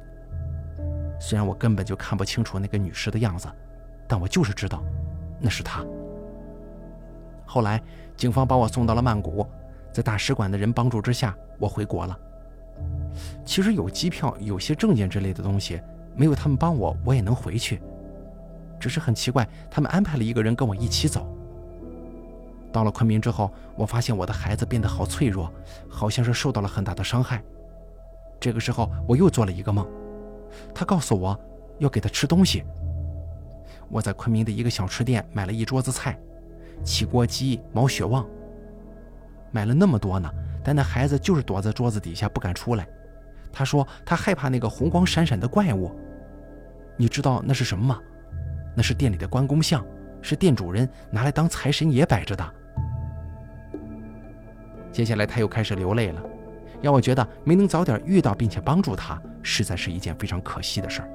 [1.20, 3.48] 虽然我根本就看不清楚那个女尸的样子，
[4.08, 4.84] 但我就是知道，
[5.40, 5.84] 那是她。
[7.46, 7.82] 后来
[8.16, 9.46] 警方把我送到了曼谷，
[9.92, 12.18] 在大使馆的人帮助之下，我回国了。
[13.46, 15.82] 其实有机票、有些证件之类的东西，
[16.16, 17.82] 没有他们帮我，我也能回去。
[18.80, 21.28] 只是很奇怪，他们安排了一个人跟我一起走。
[22.72, 25.52] 到了昆明之后，我发现我的孩子变得好脆弱，
[25.88, 27.42] 好像是受到了很大的伤害。
[28.40, 29.88] 这个时候，我又做了一个梦，
[30.74, 31.40] 他告诉我
[31.80, 32.64] 要给他吃东西。
[33.90, 36.20] 我在昆明的一个小吃店买了一桌子菜，
[36.84, 38.26] 起锅鸡、毛血旺，
[39.52, 40.30] 买了那么多呢，
[40.64, 42.86] 但那孩子就是躲在桌子底下不敢出来。
[43.56, 45.90] 他说他害怕那个红光闪闪的怪物。
[46.98, 48.00] 你知道那是什么吗？
[48.76, 49.84] 那是店里的关公像，
[50.22, 52.54] 是店主人拿来当财神爷摆着的。
[54.92, 56.22] 接下来他又开始流泪了，
[56.82, 61.10] 让我觉得没能早点遇到并且帮助他，实在是一件非常可惜的事儿。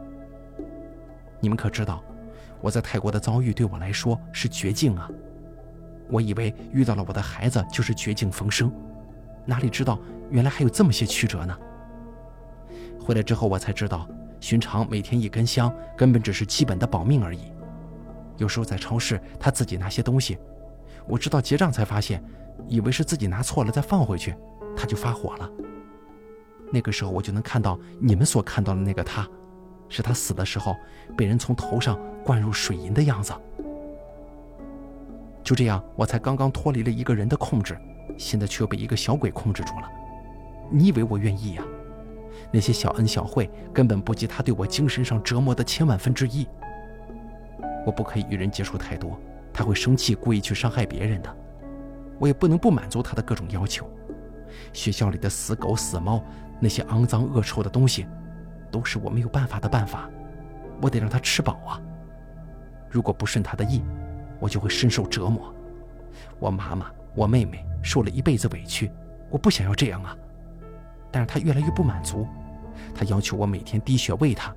[1.41, 2.03] 你们可知道，
[2.63, 5.11] 我在泰国的遭遇对我来说是绝境啊！
[6.11, 8.73] 我以为遇到了我的孩子就是绝境逢生，
[9.47, 9.99] 哪里知道
[10.31, 11.57] 原来还有这么些曲折呢？
[13.03, 14.07] 回来之后我才知道，
[14.41, 17.53] 寻常每天一根香根本只是基本的保命而已。
[18.37, 20.39] 有时候在超市他自己拿些东西，
[21.07, 22.23] 我直到结账才发现。
[22.69, 24.37] 以为是自己拿错了，再放回去，
[24.77, 25.51] 他就发火了。
[26.71, 29.27] 那个时候，我就能看到你们所看到的那个他，
[29.89, 30.77] 是他死的时候
[31.17, 33.33] 被人从头上灌入水银的样子。
[35.43, 37.77] 就这样，我才刚刚脱离了一个人的控制，
[38.19, 39.91] 现在却被一个小鬼控制住了。
[40.71, 41.65] 你以为我愿意呀？
[42.53, 46.47] 那些小恩小惠根本不及他对我精神上折磨的千万分之一。
[47.87, 49.19] 我不可以与人接触太多，
[49.53, 51.37] 他会生气，故意去伤害别人的。
[52.19, 53.89] 我也不能不满足他的各种要求。
[54.73, 56.23] 学校里的死狗、死猫，
[56.59, 58.07] 那些肮脏恶臭的东西，
[58.71, 60.11] 都是我没有办法的办法。
[60.83, 61.81] 我得让他吃饱啊！
[62.91, 63.83] 如果不顺他的意，
[64.39, 65.55] 我就会深受折磨。
[66.39, 68.91] 我妈妈、我妹妹受了一辈子委屈，
[69.31, 70.17] 我不想要这样啊！
[71.11, 72.27] 但是他越来越不满足，
[72.95, 74.55] 他要求我每天滴血喂他，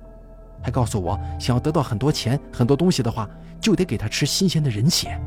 [0.62, 3.28] 还告诉我，想要得到很多钱、很多东西的话，
[3.60, 5.20] 就得给他吃新鲜的人血。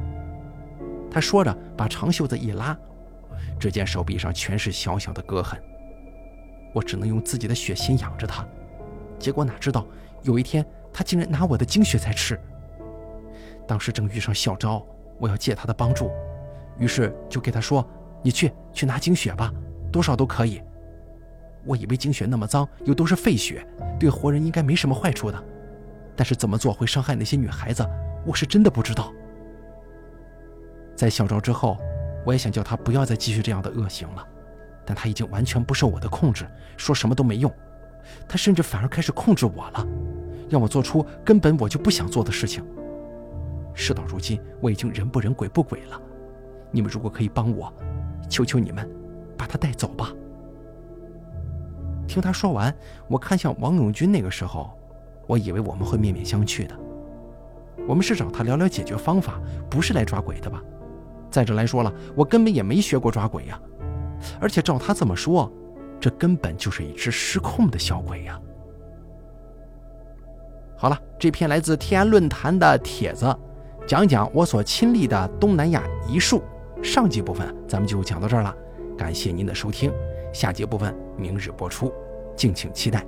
[1.10, 2.78] 他说着，把长袖子一拉，
[3.60, 5.60] 只见手臂上全是小小的割痕。
[6.74, 8.46] 我只能用自己的血先养着他，
[9.18, 9.86] 结果哪知道
[10.22, 12.40] 有一天他竟然拿我的精血在吃。
[13.68, 14.86] 当时正遇上校招，
[15.20, 16.12] 我要借他的帮助，
[16.78, 17.88] 于是就给他说
[18.22, 19.52] ：“你去去拿精血吧，
[19.92, 20.62] 多少都可以。”
[21.68, 23.68] 我以为精血那么脏，又都是废血，
[24.00, 25.44] 对活人应该没什么坏处的，
[26.16, 27.86] 但是怎么做会伤害那些女孩子，
[28.26, 29.14] 我是真的不知道。
[30.96, 31.78] 在小昭之后，
[32.26, 34.26] 我也想叫他不要再继续这样的恶行了，
[34.86, 36.48] 但他已经完全不受我的控制，
[36.78, 37.54] 说什么都没用。
[38.28, 39.86] 他甚至反而开始控制我了，
[40.50, 42.66] 让我做出根本我就不想做的事情。
[43.74, 46.02] 事到如今，我已经人不人鬼不鬼了。
[46.72, 47.72] 你们如果可以帮我，
[48.30, 48.90] 求求你们，
[49.38, 50.12] 把他带走吧。
[52.08, 52.74] 听他说完，
[53.08, 54.12] 我看向王永军。
[54.12, 54.72] 那个时候，
[55.28, 56.76] 我以为我们会面面相觑的。
[57.88, 59.40] 我们是找他聊聊解决方法，
[59.70, 60.62] 不是来抓鬼的吧？
[61.30, 63.60] 再者来说了，我根本也没学过抓鬼呀，
[64.40, 65.52] 而且照他这么说，
[66.00, 68.40] 这根本就是一只失控的小鬼呀。
[70.76, 73.36] 好了，这篇来自天安论坛的帖子，
[73.86, 76.42] 讲讲我所亲历的东南亚遗术。
[76.84, 78.56] 上集部分咱们就讲到这儿了，
[78.98, 79.92] 感谢您的收听，
[80.34, 81.94] 下节部分明日播出，
[82.36, 83.06] 敬请期待。